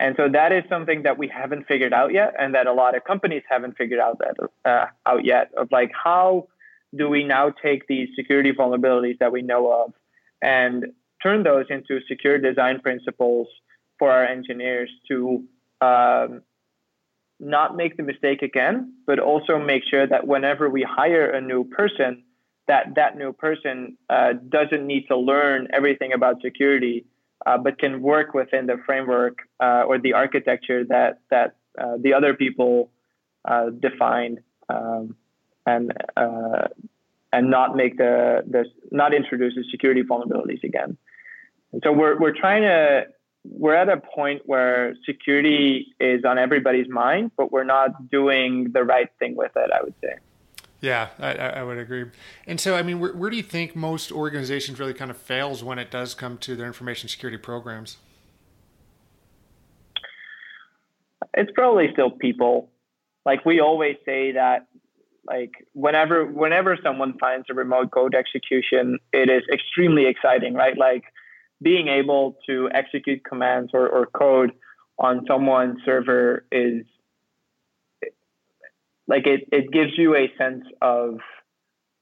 [0.00, 2.96] and so that is something that we haven't figured out yet, and that a lot
[2.96, 4.34] of companies haven't figured out that
[4.68, 6.48] uh, out yet of like how
[6.98, 9.92] do we now take these security vulnerabilities that we know of
[10.42, 10.86] and
[11.22, 13.46] turn those into secure design principles
[13.96, 15.44] for our engineers to
[15.82, 16.42] um,
[17.38, 21.62] not make the mistake again, but also make sure that whenever we hire a new
[21.62, 22.24] person,
[22.72, 23.76] that that new person
[24.08, 27.04] uh, doesn't need to learn everything about security,
[27.44, 31.48] uh, but can work within the framework uh, or the architecture that that
[31.78, 32.90] uh, the other people
[33.44, 34.38] uh, defined,
[34.70, 35.14] um,
[35.66, 36.66] and uh,
[37.34, 40.96] and not make the the not introduce the security vulnerabilities again.
[41.72, 43.06] And so we're we're trying to
[43.44, 48.82] we're at a point where security is on everybody's mind, but we're not doing the
[48.82, 49.70] right thing with it.
[49.78, 50.14] I would say.
[50.82, 52.06] Yeah, I, I would agree.
[52.44, 55.62] And so, I mean, where, where do you think most organizations really kind of fails
[55.62, 57.98] when it does come to their information security programs?
[61.34, 62.68] It's probably still people.
[63.24, 64.66] Like we always say that
[65.24, 70.76] like whenever whenever someone finds a remote code execution, it is extremely exciting, right?
[70.76, 71.04] Like
[71.62, 74.50] being able to execute commands or, or code
[74.98, 76.84] on someone's server is
[79.08, 81.18] like it, it gives you a sense of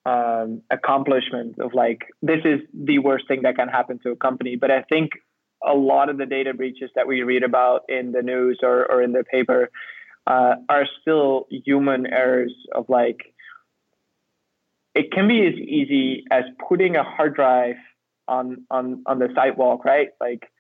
[0.07, 4.57] um, accomplishment of like this is the worst thing that can happen to a company
[4.57, 5.11] but i think
[5.67, 9.03] a lot of the data breaches that we read about in the news or, or
[9.03, 9.71] in the paper
[10.27, 13.35] uh, are still human errors of like
[14.95, 17.77] it can be as easy as putting a hard drive
[18.29, 20.09] on on on the sidewalk, right?
[20.21, 20.51] Like,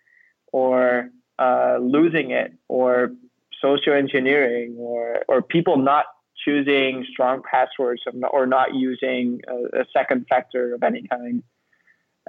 [0.52, 3.12] or uh, losing it, or
[3.60, 6.06] social engineering, or or people not
[6.44, 11.42] choosing strong passwords or not using a, a second factor of any kind.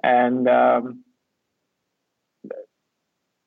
[0.04, 1.04] And um,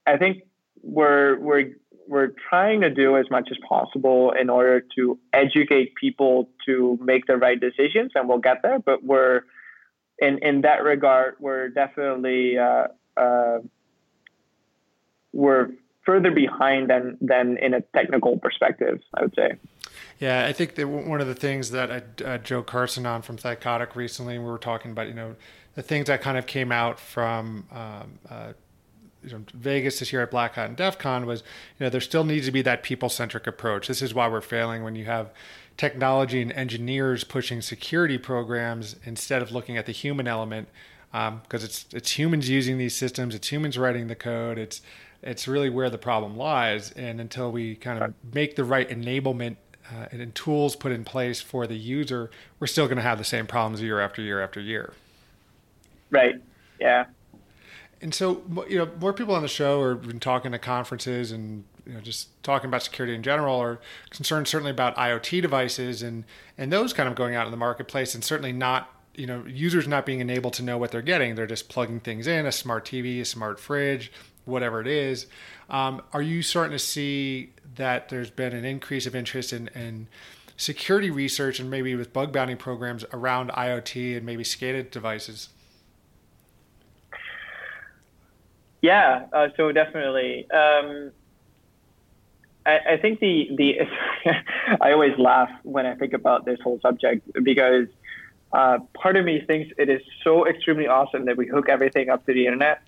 [0.06, 0.44] I think
[0.82, 1.72] we're we're
[2.06, 7.26] we're trying to do as much as possible in order to educate people to make
[7.26, 8.78] the right decisions, and we'll get there.
[8.78, 9.42] But we're
[10.18, 13.58] in in that regard, we're definitely uh, uh,
[15.32, 15.70] we're
[16.04, 19.00] further behind than than in a technical perspective.
[19.14, 19.52] I would say.
[20.20, 23.36] Yeah, I think that one of the things that I uh, Joe Carson on from
[23.36, 25.34] Thycotic recently, we were talking about, you know,
[25.74, 28.52] the things that kind of came out from um, uh,
[29.24, 31.42] you know, Vegas this year at Black Hat and DEF CON was,
[31.78, 33.88] you know, there still needs to be that people centric approach.
[33.88, 35.32] This is why we're failing when you have
[35.76, 40.68] technology and engineers pushing security programs instead of looking at the human element
[41.10, 44.82] because um, it's it's humans using these systems, it's humans writing the code, it's
[45.22, 46.90] it's really where the problem lies.
[46.92, 49.56] And until we kind of make the right enablement
[49.90, 53.24] uh, and tools put in place for the user, we're still going to have the
[53.24, 54.94] same problems year after year after year.
[56.10, 56.36] Right.
[56.80, 57.06] Yeah.
[58.00, 61.64] And so, you know, more people on the show are been talking to conferences and
[61.86, 63.78] you know, just talking about security in general are
[64.10, 66.24] concerned certainly about IoT devices and
[66.56, 69.86] and those kind of going out in the marketplace and certainly not you know users
[69.86, 72.84] not being enabled to know what they're getting they're just plugging things in a smart
[72.84, 74.10] tv a smart fridge
[74.44, 75.26] whatever it is
[75.70, 80.08] um, are you starting to see that there's been an increase of interest in, in
[80.56, 85.48] security research and maybe with bug bounty programs around iot and maybe SCADA devices?
[88.82, 90.46] Yeah uh, so definitely.
[90.50, 91.10] Um,
[92.66, 93.80] I, I think the the
[94.80, 97.88] I always laugh when I think about this whole subject because
[98.52, 102.24] uh, part of me thinks it is so extremely awesome that we hook everything up
[102.26, 102.82] to the internet,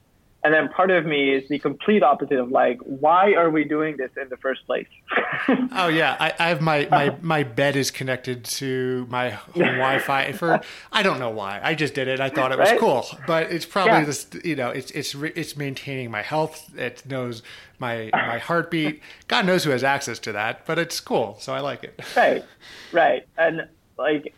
[0.47, 3.97] and then part of me is the complete opposite of like, why are we doing
[3.97, 4.87] this in the first place?
[5.73, 10.61] oh yeah, I, I, have my, my my bed is connected to my Wi-Fi for
[10.93, 11.59] I don't know why.
[11.61, 12.21] I just did it.
[12.21, 12.79] I thought it was right?
[12.79, 14.05] cool, but it's probably yeah.
[14.05, 14.29] this.
[14.45, 16.73] You know, it's it's it's maintaining my health.
[16.79, 17.43] It knows
[17.81, 19.03] my my heartbeat.
[19.27, 22.01] God knows who has access to that, but it's cool, so I like it.
[22.17, 22.45] Right,
[22.93, 23.67] right, and
[23.99, 24.33] like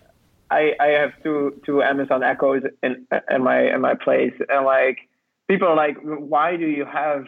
[0.50, 5.07] I I have two two Amazon Echoes in in my in my place, and like
[5.48, 7.24] people are like, why do you have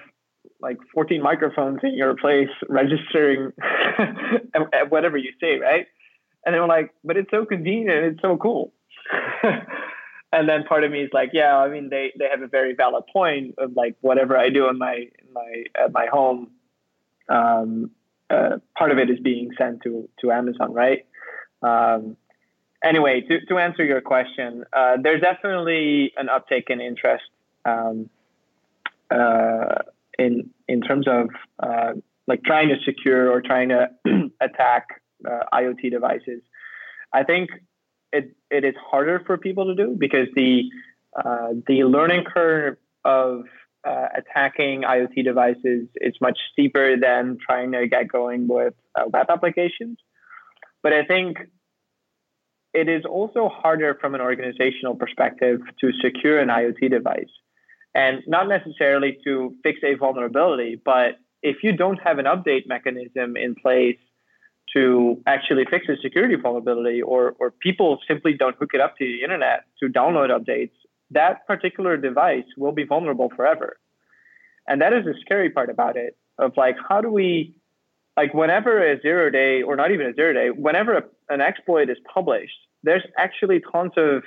[0.61, 3.53] like 14 microphones in your place registering
[4.89, 5.87] whatever you say, right?
[6.45, 8.73] And they were like, but it's so convenient, it's so cool.
[10.33, 12.75] and then part of me is like, yeah, I mean, they, they have a very
[12.75, 16.51] valid point of like whatever I do in my in my at my home,
[17.29, 17.91] um,
[18.29, 21.07] uh, part of it is being sent to to Amazon, right?
[21.63, 22.17] Um,
[22.85, 27.25] anyway, to to answer your question, uh, there's definitely an uptake in interest
[27.65, 28.09] um,
[29.11, 29.75] uh,
[30.19, 31.29] in in terms of
[31.61, 31.93] uh,
[32.27, 33.91] like trying to secure or trying to
[34.41, 36.43] attack uh, IoT devices.
[37.13, 37.51] I think
[38.13, 40.65] it it is harder for people to do because the
[41.17, 43.45] uh, the learning curve of
[43.85, 48.75] uh, attacking IoT devices is much steeper than trying to get going with
[49.07, 49.99] web applications.
[50.83, 51.39] But I think
[52.73, 57.31] it is also harder from an organizational perspective to secure an IoT device.
[57.95, 63.37] And not necessarily to fix a vulnerability, but if you don't have an update mechanism
[63.37, 63.99] in place
[64.75, 69.05] to actually fix a security vulnerability or, or people simply don't hook it up to
[69.05, 70.71] the internet to download updates,
[71.11, 73.79] that particular device will be vulnerable forever.
[74.69, 77.57] And that is the scary part about it of like, how do we,
[78.17, 81.91] like, whenever a zero day, or not even a zero day, whenever a, an exploit
[81.91, 84.23] is published, there's actually tons of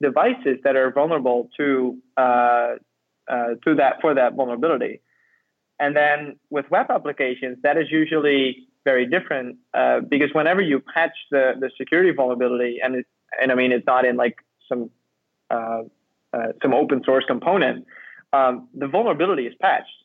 [0.00, 2.74] devices that are vulnerable to, uh,
[3.28, 5.00] uh, to that, for that vulnerability.
[5.80, 11.16] And then with web applications, that is usually very different uh, because whenever you patch
[11.30, 13.06] the, the security vulnerability, and it,
[13.40, 14.36] and I mean it's not in like
[14.68, 14.90] some
[15.50, 15.82] uh,
[16.32, 17.86] uh, some open source component,
[18.32, 19.98] um, the vulnerability is patched,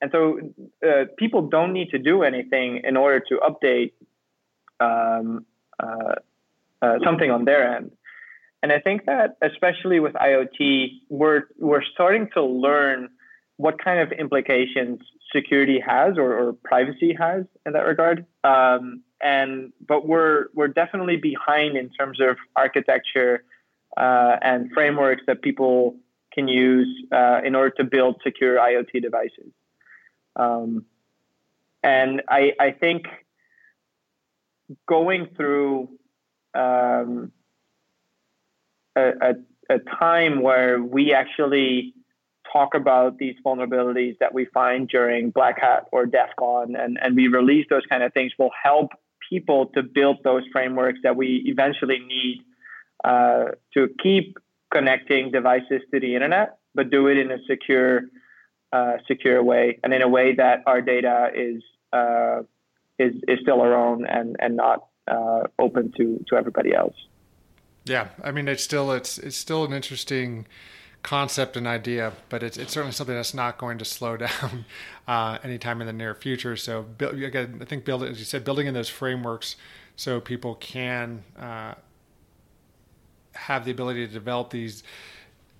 [0.00, 0.40] and so
[0.86, 3.92] uh, people don't need to do anything in order to update
[4.80, 5.44] um,
[5.78, 6.14] uh,
[7.04, 7.92] something on their end.
[8.62, 13.08] And I think that especially with IoT, we're we're starting to learn
[13.56, 15.00] what kind of implications
[15.34, 18.26] security has or, or privacy has in that regard.
[18.44, 23.44] Um, and but we're we're definitely behind in terms of architecture
[23.96, 25.96] uh, and frameworks that people
[26.32, 29.52] can use uh, in order to build secure IoT devices.
[30.36, 30.84] Um,
[31.82, 33.06] and I, I think
[34.86, 35.88] going through
[36.54, 37.32] um,
[38.96, 39.34] a, a,
[39.74, 41.94] a time where we actually
[42.52, 47.14] talk about these vulnerabilities that we find during Black Hat or DEF CON and, and
[47.14, 48.90] we release those kind of things will help
[49.28, 52.42] people to build those frameworks that we eventually need
[53.04, 54.38] uh, to keep
[54.72, 58.02] connecting devices to the internet, but do it in a secure,
[58.72, 61.62] uh, secure way and in a way that our data is
[61.92, 62.42] uh,
[62.98, 66.94] is is still our own and and not uh, open to to everybody else.
[67.84, 70.46] Yeah, I mean it's still it's it's still an interesting
[71.02, 74.64] concept and idea, but it's, it's certainly something that's not going to slow down
[75.08, 76.56] uh, anytime in the near future.
[76.56, 79.56] So, again, I think build, as you said, building in those frameworks
[79.96, 81.74] so people can uh,
[83.34, 84.82] have the ability to develop these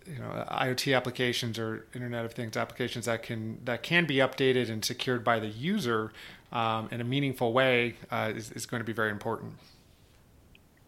[0.06, 4.70] you know IoT applications or Internet of Things applications that can that can be updated
[4.70, 6.12] and secured by the user
[6.52, 9.52] um, in a meaningful way uh, is, is going to be very important.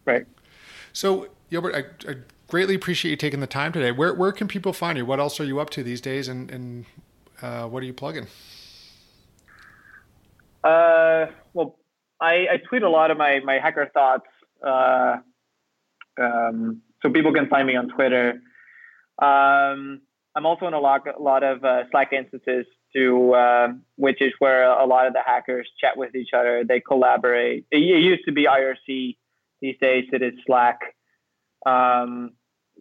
[0.05, 0.25] Right.
[0.93, 2.15] So, Jobert, I, I
[2.47, 3.91] greatly appreciate you taking the time today.
[3.91, 5.05] Where where can people find you?
[5.05, 6.85] What else are you up to these days, and and
[7.41, 8.27] uh, what are you plugging?
[10.63, 11.77] Uh, well,
[12.21, 14.27] I, I, tweet a lot of my my hacker thoughts,
[14.65, 15.17] uh,
[16.21, 18.41] um, so people can find me on Twitter.
[19.21, 20.01] Um,
[20.35, 22.65] I'm also in a lot a lot of uh, Slack instances
[22.95, 23.67] to uh,
[23.97, 26.63] which is where a lot of the hackers chat with each other.
[26.65, 27.65] They collaborate.
[27.71, 29.17] It, it used to be IRC.
[29.63, 30.81] These days it is Slack.
[31.65, 32.33] Um,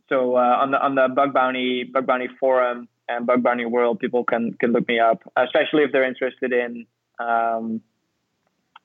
[0.08, 4.00] so uh, on the on the bug bounty bug bounty forum and bug bounty world,
[4.00, 6.86] people can can look me up, especially if they're interested in
[7.20, 7.82] um,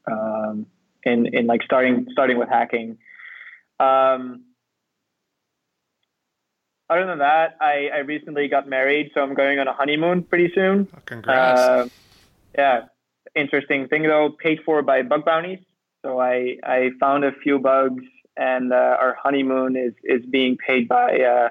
[0.05, 0.67] um,
[1.05, 2.99] in in like starting starting with hacking.
[3.79, 4.43] Um,
[6.87, 10.51] other than that, I, I recently got married, so I'm going on a honeymoon pretty
[10.53, 10.87] soon.
[10.95, 11.59] Oh, congrats!
[11.59, 11.87] Uh,
[12.55, 12.81] yeah,
[13.35, 15.61] interesting thing though, paid for by bug bounties.
[16.05, 18.03] So I I found a few bugs
[18.37, 21.49] and uh, our honeymoon is is being paid by uh,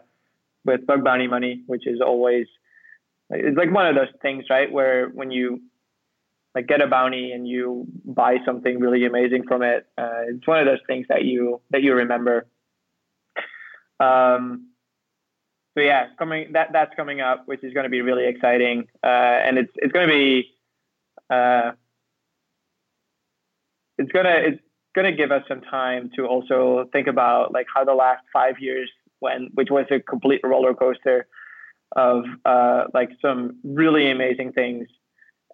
[0.65, 2.47] with bug bounty money, which is always
[3.31, 4.71] it's like one of those things, right?
[4.71, 5.61] Where when you
[6.55, 10.61] like get a bounty and you buy something really amazing from it, uh, it's one
[10.61, 12.47] of those things that you that you remember.
[13.99, 14.69] Um,
[15.77, 19.07] so yeah, coming that that's coming up, which is going to be really exciting, uh,
[19.47, 20.53] and it's it's going to be.
[23.99, 24.61] It's gonna it's
[24.97, 28.91] to give us some time to also think about like how the last five years
[29.21, 31.27] went, which was a complete roller coaster
[31.95, 34.89] of uh, like some really amazing things,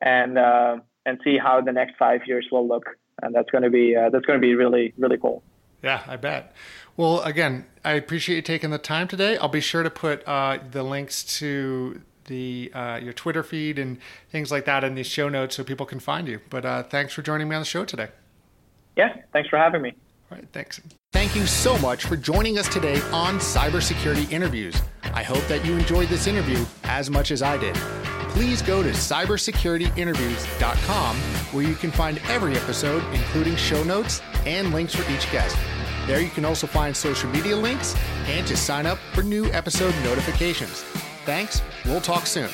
[0.01, 0.77] and uh,
[1.07, 2.85] and see how the next five years will look.
[3.21, 5.43] And that's to be uh, that's to be really really cool.
[5.83, 6.55] Yeah, I bet.
[6.97, 9.37] Well, again, I appreciate you taking the time today.
[9.39, 13.99] I'll be sure to put uh, the links to the uh, your Twitter feed and
[14.31, 16.41] things like that in the show notes so people can find you.
[16.51, 18.09] But uh, thanks for joining me on the show today.
[18.97, 19.93] Yeah, thanks for having me.
[20.31, 20.81] All right, thanks.
[21.13, 24.75] Thank you so much for joining us today on Cybersecurity Interviews.
[25.15, 27.77] I hope that you enjoyed this interview as much as I did.
[28.31, 34.95] Please go to cybersecurityinterviews.com where you can find every episode, including show notes and links
[34.95, 35.55] for each guest.
[36.07, 37.95] There you can also find social media links
[38.27, 40.83] and to sign up for new episode notifications.
[41.27, 41.61] Thanks.
[41.85, 42.49] We'll talk soon.